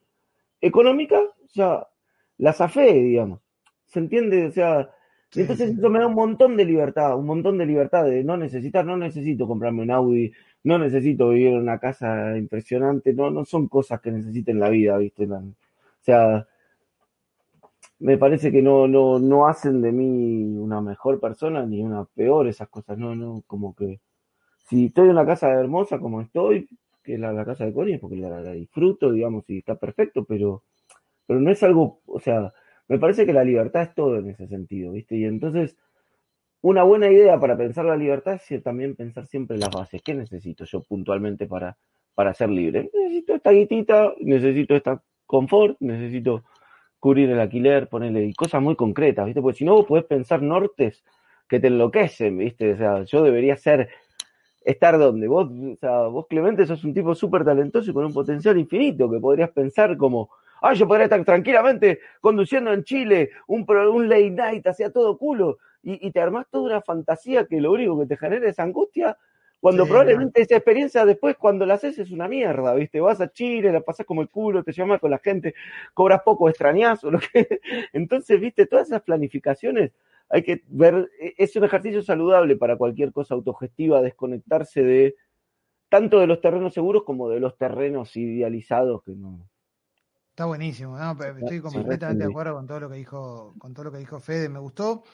[0.60, 1.20] económica,
[1.54, 1.86] ya
[2.38, 3.40] la zafé, digamos.
[3.86, 4.46] ¿Se entiende?
[4.46, 4.90] O sea,
[5.34, 8.84] Entonces eso me da un montón de libertad, un montón de libertad de no necesitar,
[8.84, 10.32] no necesito comprarme un Audi,
[10.64, 14.70] no necesito vivir en una casa impresionante, no, no son cosas que necesite en la
[14.70, 15.26] vida, ¿viste?
[15.26, 15.54] O
[16.00, 16.46] sea,
[17.98, 22.48] me parece que no, no, no hacen de mí una mejor persona ni una peor
[22.48, 24.00] esas cosas, no, no, como que
[24.66, 26.68] si estoy en una casa hermosa como estoy,
[27.02, 30.24] que es la, la casa de Connie, porque la, la disfruto, digamos, y está perfecto,
[30.24, 30.62] pero,
[31.26, 32.52] pero no es algo, o sea,
[32.88, 35.16] me parece que la libertad es todo en ese sentido, ¿viste?
[35.16, 35.76] Y entonces,
[36.64, 40.00] una buena idea para pensar la libertad es también pensar siempre las bases.
[40.02, 41.76] ¿Qué necesito yo puntualmente para,
[42.14, 42.90] para ser libre?
[42.94, 46.42] Necesito esta guitita, necesito esta confort, necesito
[46.98, 49.42] cubrir el alquiler, ponerle cosas muy concretas, ¿viste?
[49.42, 51.04] Porque si no, vos podés pensar nortes
[51.50, 52.72] que te enloquecen, ¿viste?
[52.72, 53.90] O sea, yo debería ser,
[54.64, 58.14] estar donde vos, o sea, vos Clemente sos un tipo súper talentoso y con un
[58.14, 60.30] potencial infinito, que podrías pensar como,
[60.62, 65.58] ah, yo podría estar tranquilamente conduciendo en Chile un, un late night hacia todo culo
[65.84, 69.16] y, y, te armás toda una fantasía que lo único que te genera es angustia,
[69.64, 73.00] cuando sí, probablemente esa experiencia después cuando la haces es una mierda, ¿viste?
[73.00, 75.54] Vas a Chile, la pasas como el culo, te llamas con la gente,
[75.94, 77.60] cobras poco, extrañas o lo que...
[77.94, 78.66] Entonces, ¿viste?
[78.66, 79.92] Todas esas planificaciones
[80.28, 85.16] hay que ver, es un ejercicio saludable para cualquier cosa autogestiva, desconectarse de
[85.88, 89.48] tanto de los terrenos seguros como de los terrenos idealizados que no,
[90.34, 93.92] Está buenísimo, no, estoy completamente de acuerdo con todo lo que dijo, con todo lo
[93.92, 94.48] que dijo Fede.
[94.48, 95.04] Me gustó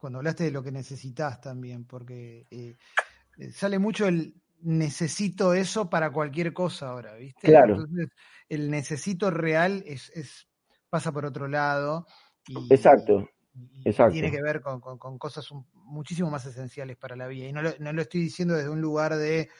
[0.00, 2.76] cuando hablaste de lo que necesitas también, porque eh,
[3.52, 7.48] sale mucho el necesito eso para cualquier cosa ahora, ¿viste?
[7.48, 7.74] Claro.
[7.74, 8.08] Entonces,
[8.48, 10.48] el necesito real es, es
[10.88, 12.06] pasa por otro lado.
[12.48, 13.28] Y, Exacto.
[13.54, 14.14] Y, Exacto.
[14.14, 17.46] Tiene que ver con, con, con, cosas muchísimo más esenciales para la vida.
[17.46, 19.50] Y no lo, no lo estoy diciendo desde un lugar de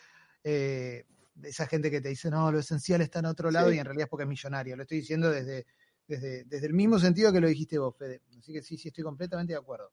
[0.43, 1.05] eh,
[1.43, 3.77] esa gente que te dice, no, lo esencial está en otro lado sí.
[3.77, 4.75] y en realidad es porque es millonario.
[4.75, 5.67] Lo estoy diciendo desde,
[6.11, 8.21] desde, desde el mismo sentido que lo dijiste vos, Fede.
[8.37, 9.93] Así que sí, sí, estoy completamente de acuerdo.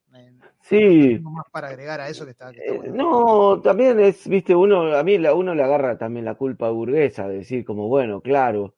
[0.61, 1.09] Sí.
[1.09, 2.51] No tengo más para agregar a eso que está.
[2.51, 2.93] Que está bueno.
[2.93, 6.71] eh, no, también es, viste, uno, a mí la, uno le agarra también la culpa
[6.71, 8.73] burguesa, de decir como, bueno, claro,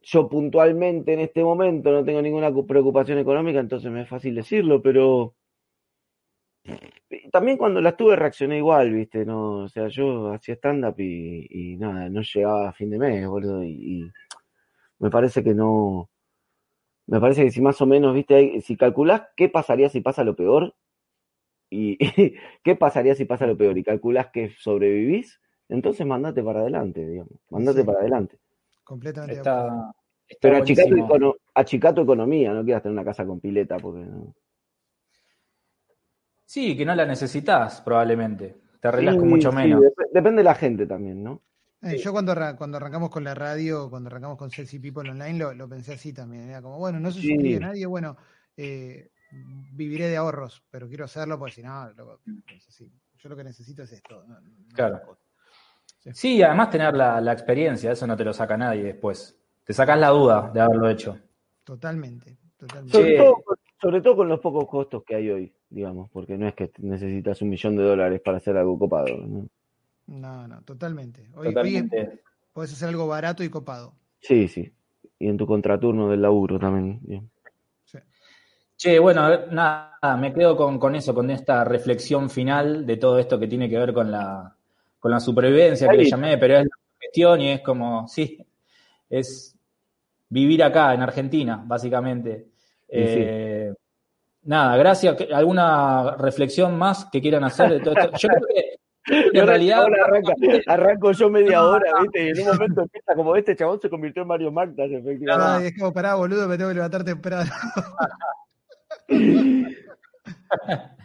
[0.00, 4.80] yo puntualmente en este momento no tengo ninguna preocupación económica, entonces me es fácil decirlo,
[4.80, 5.34] pero
[7.30, 11.76] también cuando las tuve reaccioné igual, viste, no, o sea, yo hacía stand-up y, y,
[11.76, 14.10] nada, no llegaba a fin de mes, boludo, y, y,
[14.98, 16.10] me parece que no,
[17.08, 20.36] me parece que si más o menos, viste, si calculás qué pasaría si pasa lo
[20.36, 20.74] peor,
[21.70, 21.96] y,
[22.62, 25.40] qué pasaría si pasa lo peor, y calculás que sobrevivís,
[25.70, 27.86] entonces mandate para adelante, digamos, mandate sí.
[27.86, 28.38] para adelante.
[28.84, 29.36] Completamente.
[29.36, 29.90] Está,
[30.26, 34.00] está Pero achicá tu, achicá tu economía, no quieras tener una casa con pileta, porque
[34.00, 34.34] no.
[36.44, 38.56] Sí, que no la necesitas probablemente.
[38.80, 39.82] Te arreglas sí, con mucho menos.
[40.12, 41.42] Depende de la gente también, ¿no?
[41.82, 45.54] Eh, yo cuando, cuando arrancamos con la radio, cuando arrancamos con Sexy People Online, lo,
[45.54, 46.48] lo pensé así también.
[46.48, 48.16] Era como, bueno, no se suscribe nadie, bueno,
[48.56, 53.92] eh, viviré de ahorros, pero quiero hacerlo porque si no, yo lo que necesito es
[53.92, 54.24] esto.
[54.74, 55.18] claro.
[56.12, 56.42] Sí.
[56.42, 59.38] además tener la, experiencia, eso no te lo saca nadie después.
[59.64, 61.18] Te sacas la duda de haberlo hecho.
[61.64, 62.96] Totalmente, totalmente.
[63.80, 67.42] Sobre, todo, con los pocos costos que hay hoy, digamos, porque no es que necesitas
[67.42, 69.16] un millón de dólares para hacer algo copado.
[69.18, 69.46] No,
[70.08, 71.28] no, totalmente.
[71.34, 72.22] Hoy, totalmente.
[72.52, 73.94] puedes hacer algo barato y copado.
[74.20, 74.72] Sí, sí.
[75.18, 77.00] Y en tu contraturno del laburo también.
[77.02, 77.30] Bien.
[78.78, 83.48] Che, bueno, nada, me quedo con, eso, con esta reflexión final de todo esto que
[83.48, 84.54] tiene que ver con la,
[85.00, 88.38] con la supervivencia que le llamé, pero es la gestión y es como, sí,
[89.10, 89.56] es
[90.28, 92.46] vivir acá en Argentina, básicamente.
[92.88, 93.74] Eh,
[94.44, 95.16] nada, gracias.
[95.32, 98.16] ¿Alguna reflexión más que quieran hacer de todo esto?
[98.16, 98.78] Yo creo que
[99.32, 99.86] en realidad.
[100.66, 102.26] arranco yo media hora, ¿viste?
[102.26, 105.64] Y en un momento empieza como este chabón se convirtió en Mario Magdas, efectivamente.
[105.64, 107.50] Ay, es como, pará, boludo, me tengo que levantar temprano.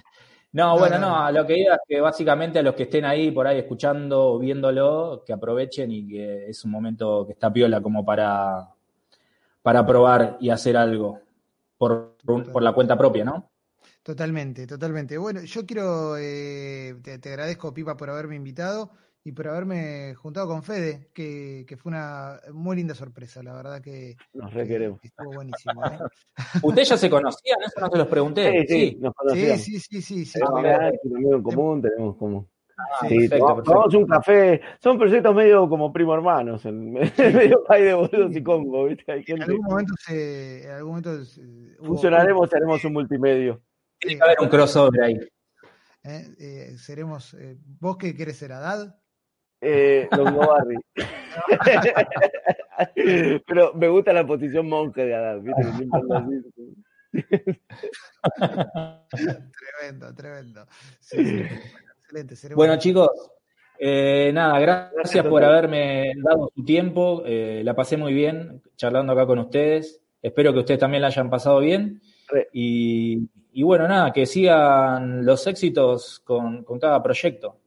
[0.53, 3.47] No, bueno, no, lo que digo es que básicamente a los que estén ahí por
[3.47, 8.05] ahí escuchando o viéndolo, que aprovechen y que es un momento que está piola como
[8.05, 8.69] para,
[9.63, 11.19] para probar y hacer algo
[11.75, 13.49] por, por la cuenta propia, ¿no?
[14.03, 15.17] Totalmente, totalmente.
[15.17, 18.91] Bueno, yo quiero, eh, te, agradezco, Pipa, por haberme invitado
[19.23, 24.17] y por haberme juntado con Fede, que, fue una muy linda sorpresa, la verdad que
[24.33, 24.99] nos requeremos.
[25.01, 25.85] Estuvo buenísimo.
[25.85, 25.99] ¿eh?
[26.63, 27.57] ¿Ustedes ya se conocían?
[27.65, 28.65] Eso no se los pregunté.
[28.67, 30.39] Sí, sí, nos sí, sí, sí, sí, sí.
[30.41, 32.49] en común, tenemos como.
[32.77, 37.93] Ah, sí, tomamos un café, son proyectos medio como primo hermanos, en medio país de
[37.93, 39.23] boludos y Congo, ¿viste?
[39.27, 41.11] En algún momento se, en algún momento
[41.81, 43.61] funcionaremos, haremos un multimedio.
[44.03, 45.19] Tiene que haber un crossover ahí.
[46.03, 48.95] Eh, eh, seremos, eh, ¿vos qué querés ser, Adad?
[49.61, 50.75] Eh, Longobardi.
[53.47, 55.43] Pero me gusta la posición monje de Adán,
[59.79, 60.67] tremendo, tremendo.
[61.11, 62.35] excelente.
[62.55, 63.09] Bueno, chicos,
[63.77, 67.23] eh, nada, gracias por haberme dado su tiempo.
[67.25, 70.01] Eh, la pasé muy bien charlando acá con ustedes.
[70.21, 72.01] Espero que ustedes también la hayan pasado bien.
[72.51, 73.29] Y,
[73.61, 77.57] bueno, nada, que sigan los éxitos con cada proyecto.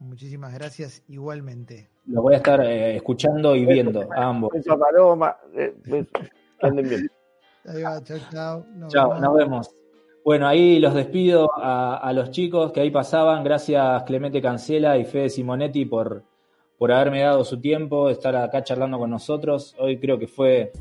[0.00, 1.90] Muchísimas gracias igualmente.
[2.06, 4.54] Lo voy a estar eh, escuchando y viendo a ambos.
[4.54, 5.36] Eso, paloma.
[5.54, 5.74] Eh,
[6.62, 7.10] anden bien.
[7.64, 8.66] chao, chao.
[8.88, 9.70] chao, nos vemos.
[10.24, 13.44] Bueno, ahí los despido a, los chicos que ahí pasaban.
[13.44, 16.24] Gracias Clemente Cancela y Fede Simonetti por,
[16.78, 19.76] por haberme dado su tiempo, estar acá charlando con nosotros.
[19.78, 20.72] Hoy creo que fue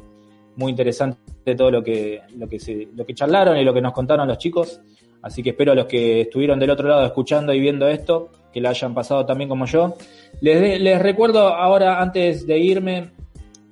[0.60, 4.28] muy interesante todo lo que, lo que, lo que charlaron y lo que nos contaron
[4.28, 4.82] los chicos.
[5.22, 8.62] Así que espero a los que estuvieron del otro lado escuchando y viendo esto, que
[8.62, 9.95] la hayan pasado también como yo.
[10.41, 13.12] Les, les recuerdo ahora, antes de irme,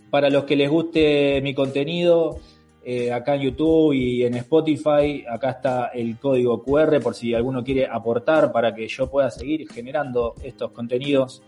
[0.10, 2.40] para los que les guste mi contenido,
[2.84, 7.62] eh, acá en YouTube y en Spotify, acá está el código QR por si alguno
[7.62, 11.44] quiere aportar para que yo pueda seguir generando estos contenidos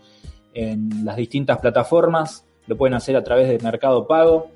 [0.52, 2.46] en las distintas plataformas.
[2.66, 4.50] Lo pueden hacer a través de Mercado Pago.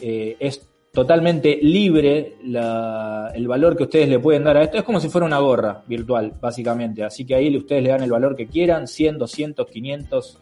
[0.00, 4.78] Eh, es totalmente libre el valor que ustedes le pueden dar a esto.
[4.78, 7.04] Es como si fuera una gorra virtual, básicamente.
[7.04, 10.38] Así que ahí ustedes le dan el valor que quieran, 100, 200, 500,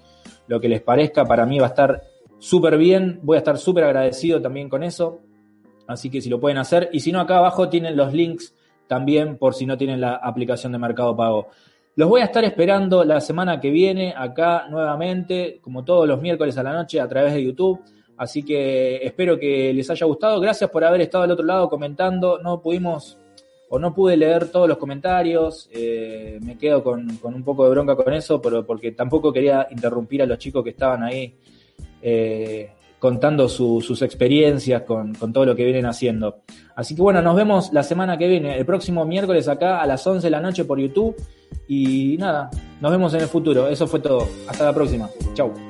[0.47, 1.25] lo que les parezca.
[1.25, 2.03] Para mí va a estar
[2.39, 3.21] súper bien.
[3.23, 5.21] Voy a estar súper agradecido también con eso.
[5.87, 6.89] Así que si lo pueden hacer.
[6.93, 8.55] Y si no, acá abajo tienen los links
[8.87, 11.49] también por si no tienen la aplicación de Mercado Pago.
[11.95, 16.57] Los voy a estar esperando la semana que viene acá nuevamente, como todos los miércoles
[16.57, 17.81] a la noche a través de YouTube.
[18.19, 20.41] Así que espero que les haya gustado.
[20.41, 22.39] Gracias por haber estado al otro lado comentando.
[22.43, 23.17] No pudimos
[23.71, 25.69] o no pude leer todos los comentarios.
[25.73, 30.23] Eh, me quedo con, un poco de bronca con eso, pero porque tampoco quería interrumpir
[30.23, 31.35] a los chicos que estaban ahí
[32.03, 36.41] eh, contando sus experiencias con, con, todo lo que vienen haciendo.
[36.75, 40.05] Así que bueno, nos vemos la semana que viene, el próximo miércoles acá a las
[40.05, 41.15] 11 de la noche por YouTube.
[41.69, 42.51] Y nada,
[42.81, 43.69] nos vemos en el futuro.
[43.69, 44.27] Eso fue todo.
[44.49, 45.09] Hasta la próxima.
[45.35, 45.68] Chau.